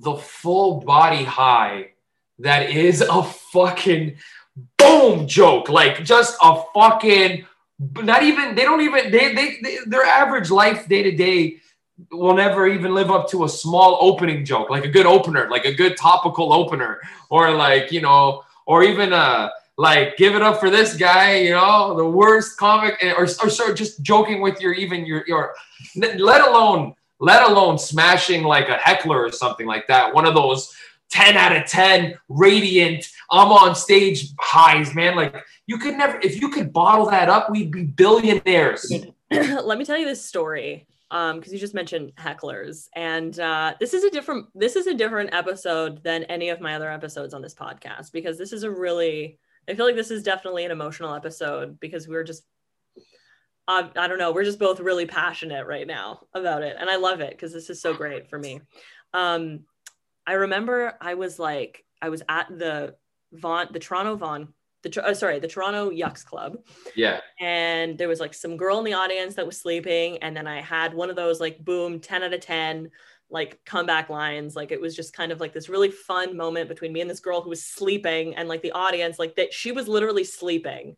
[0.00, 1.90] the full body high
[2.38, 4.16] that is a fucking
[4.76, 7.44] boom joke, like just a fucking
[7.78, 11.58] not even they don't even they they, they their average life day to day
[12.10, 15.64] will never even live up to a small opening joke, like a good opener, like
[15.64, 20.60] a good topical opener, or like you know, or even a like give it up
[20.60, 24.40] for this guy, you know, the worst comic, eh, or or sort of just joking
[24.40, 25.54] with your even your your,
[25.96, 30.74] let alone let alone smashing like a heckler or something like that, one of those
[31.10, 35.16] 10 out of 10 radiant i'm on stage highs man.
[35.16, 35.34] Like
[35.66, 38.92] you could never if you could bottle that up we'd be billionaires.
[39.30, 43.94] Let me tell you this story um because you just mentioned hecklers and uh this
[43.94, 47.42] is a different this is a different episode than any of my other episodes on
[47.42, 49.38] this podcast because this is a really
[49.68, 52.42] i feel like this is definitely an emotional episode because we're just
[53.68, 54.32] um, I don't know.
[54.32, 57.68] We're just both really passionate right now about it, and I love it because this
[57.68, 58.62] is so great for me.
[59.12, 59.66] Um,
[60.26, 62.94] I remember I was like, I was at the
[63.32, 66.58] Vaughan, the Toronto Vaughan, the uh, sorry, the Toronto Yucks Club.
[66.94, 67.20] Yeah.
[67.40, 70.60] And there was like some girl in the audience that was sleeping, and then I
[70.60, 72.90] had one of those like boom, ten out of ten,
[73.30, 74.56] like comeback lines.
[74.56, 77.20] Like it was just kind of like this really fun moment between me and this
[77.20, 80.96] girl who was sleeping, and like the audience, like that she was literally sleeping.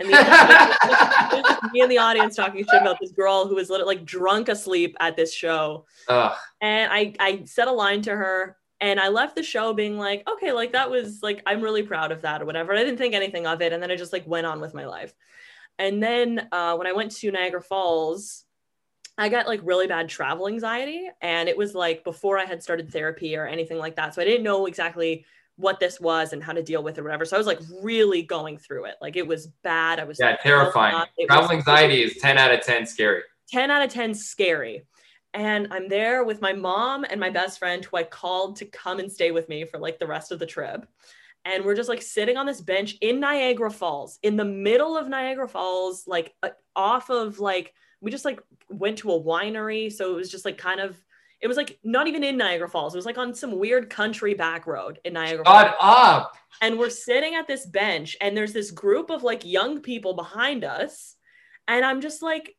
[0.00, 4.06] And the me and the audience talking shit about this girl who was literally like
[4.06, 5.86] drunk asleep at this show.
[6.08, 6.36] Ugh.
[6.60, 10.28] And I I said a line to her and I left the show being like,
[10.30, 12.72] okay, like that was like, I'm really proud of that or whatever.
[12.72, 13.72] I didn't think anything of it.
[13.72, 15.12] And then I just like went on with my life.
[15.78, 18.44] And then uh, when I went to Niagara Falls,
[19.16, 21.08] I got like really bad travel anxiety.
[21.20, 24.14] And it was like before I had started therapy or anything like that.
[24.14, 25.24] So I didn't know exactly
[25.56, 27.24] what this was and how to deal with it or whatever.
[27.24, 28.94] So I was like really going through it.
[29.00, 29.98] Like it was bad.
[29.98, 31.04] I was yeah, terrifying.
[31.26, 33.22] Travel anxiety is 10 out of 10 scary.
[33.48, 34.84] 10 out of 10 scary.
[35.34, 38.98] And I'm there with my mom and my best friend who I called to come
[38.98, 40.86] and stay with me for like the rest of the trip.
[41.44, 45.08] And we're just like sitting on this bench in Niagara Falls, in the middle of
[45.08, 49.92] Niagara Falls, like uh, off of like, we just like went to a winery.
[49.92, 50.96] So it was just like kind of,
[51.40, 52.94] it was like not even in Niagara Falls.
[52.94, 56.36] It was like on some weird country back road in Niagara Shut up.
[56.60, 60.64] And we're sitting at this bench, and there's this group of like young people behind
[60.64, 61.14] us.
[61.68, 62.56] And I'm just like,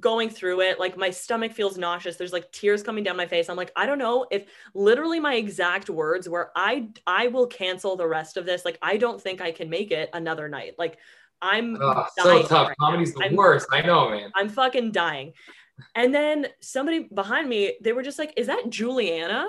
[0.00, 3.48] going through it like my stomach feels nauseous there's like tears coming down my face.
[3.48, 4.44] I'm like i don't know if
[4.74, 8.98] literally my exact words where i i will cancel the rest of this like i
[8.98, 10.98] don't think i can make it another night like
[11.40, 12.68] i'm oh, so tough.
[12.68, 13.20] right comedy's now.
[13.20, 13.66] the I'm, worst.
[13.72, 14.30] I know man.
[14.36, 15.32] I'm fucking dying.
[15.94, 19.46] And then somebody behind me they were just like is that juliana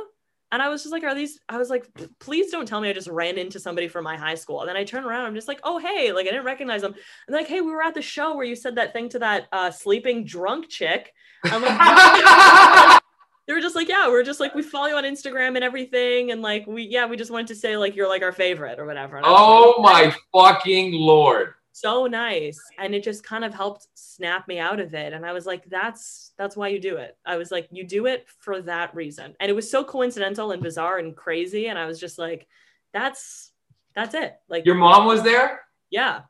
[0.51, 1.39] and I was just like, are these?
[1.47, 1.87] I was like,
[2.19, 4.61] please don't tell me I just ran into somebody from my high school.
[4.61, 6.95] And then I turn around, I'm just like, oh, hey, like I didn't recognize them.
[7.27, 9.47] And like, hey, we were at the show where you said that thing to that
[9.51, 11.13] uh, sleeping drunk chick.
[11.43, 13.01] I'm like,
[13.47, 16.31] they were just like, yeah, we're just like, we follow you on Instagram and everything.
[16.31, 18.85] And like, we, yeah, we just wanted to say like, you're like our favorite or
[18.85, 19.21] whatever.
[19.23, 24.59] Oh like, my fucking Lord so nice and it just kind of helped snap me
[24.59, 27.51] out of it and i was like that's that's why you do it i was
[27.51, 31.15] like you do it for that reason and it was so coincidental and bizarre and
[31.15, 32.47] crazy and i was just like
[32.93, 33.51] that's
[33.95, 36.21] that's it like your mom was there yeah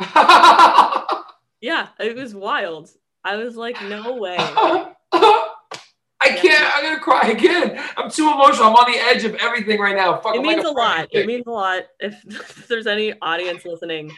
[1.60, 2.90] yeah it was wild
[3.24, 4.36] i was like no way
[6.24, 6.76] I can't.
[6.76, 7.82] I'm gonna cry again.
[7.96, 8.68] I'm too emotional.
[8.68, 10.18] I'm on the edge of everything right now.
[10.18, 11.08] Fuck, it means like a, a lot.
[11.10, 11.82] It means a lot.
[11.98, 14.12] If, if there's any audience listening,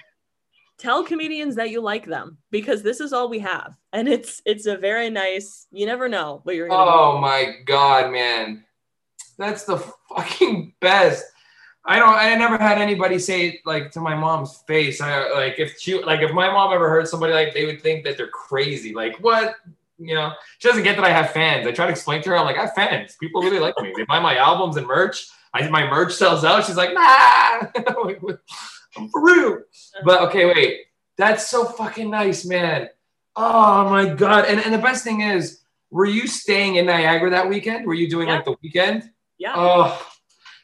[0.78, 3.76] tell comedians that you like them because this is all we have.
[3.92, 8.12] And it's it's a very nice you never know what you're gonna oh my god
[8.12, 8.64] man.
[9.38, 9.78] That's the
[10.14, 11.24] fucking best.
[11.86, 15.00] I don't i never had anybody say it like to my mom's face.
[15.00, 18.04] I like if she like if my mom ever heard somebody like they would think
[18.04, 18.94] that they're crazy.
[18.94, 19.56] Like what?
[19.98, 21.66] You know she doesn't get that i have fans.
[21.66, 23.16] I try to explain to her i'm like i have fans.
[23.20, 23.92] People really like me.
[23.96, 25.28] They buy my albums and merch.
[25.52, 26.64] I, my merch sells out.
[26.64, 27.68] She's like nah
[28.96, 29.58] I'm for real.
[30.04, 30.80] But okay, wait.
[31.16, 32.88] That's so fucking nice, man.
[33.36, 34.46] Oh my god.
[34.46, 35.60] And and the best thing is,
[35.90, 37.86] were you staying in Niagara that weekend?
[37.86, 38.36] Were you doing yeah.
[38.36, 39.10] like the weekend?
[39.38, 39.54] Yeah.
[39.56, 40.10] Oh.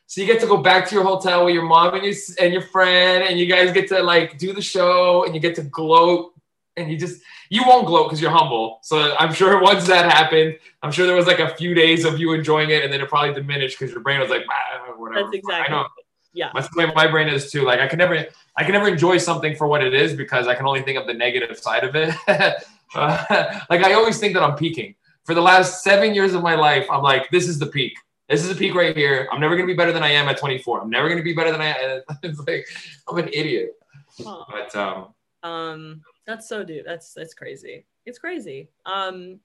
[0.06, 2.52] So you get to go back to your hotel with your mom and your and
[2.52, 5.62] your friend, and you guys get to like do the show, and you get to
[5.62, 6.32] gloat,
[6.76, 8.80] and you just you won't gloat because you're humble.
[8.82, 12.18] So I'm sure once that happened, I'm sure there was like a few days of
[12.18, 15.26] you enjoying it, and then it probably diminished because your brain was like, ah, whatever.
[15.26, 15.76] That's exactly.
[15.76, 15.88] I know
[16.32, 16.50] yeah.
[16.54, 17.64] That's the way my brain is too.
[17.64, 18.26] Like i can never
[18.56, 21.06] i can never enjoy something for what it is because i can only think of
[21.06, 22.14] the negative side of it.
[22.92, 24.96] Uh, like i always think that i'm peaking.
[25.24, 27.92] For the last seven years of my life i'm like this is the peak.
[28.28, 29.28] This is a peak right here.
[29.30, 31.22] I'm never going to be better than i am at 24 i'm never going to
[31.22, 32.66] be better than i am it's like
[33.08, 33.76] i'm an idiot.
[34.18, 34.44] Huh.
[34.50, 37.86] but um um that's so dude that's that's crazy.
[38.06, 38.70] It's crazy.
[38.86, 39.38] Um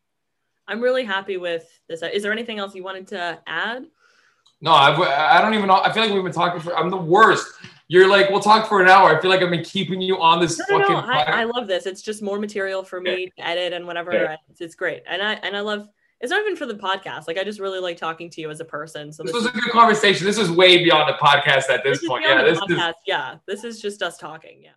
[0.68, 2.02] i'm really happy with this.
[2.02, 3.86] Is there anything else you wanted to add
[4.62, 5.82] no, I've, I don't even know.
[5.82, 6.76] I feel like we've been talking for.
[6.76, 7.48] I'm the worst.
[7.88, 9.16] You're like, we'll talk for an hour.
[9.16, 10.96] I feel like I've been keeping you on this no, fucking.
[10.96, 11.08] No, no.
[11.08, 11.86] I, I, love this.
[11.86, 14.12] It's just more material for me to edit and whatever.
[14.50, 15.88] It's, it's, great, and I and I love.
[16.22, 17.28] It's not even for the podcast.
[17.28, 19.12] Like I just really like talking to you as a person.
[19.12, 20.26] So this, this was a good conversation.
[20.26, 22.24] This is way beyond the podcast at this, this point.
[22.26, 22.90] Yeah, this podcast.
[22.90, 22.96] is.
[23.06, 24.64] Yeah, this is just us talking.
[24.64, 24.72] Yeah.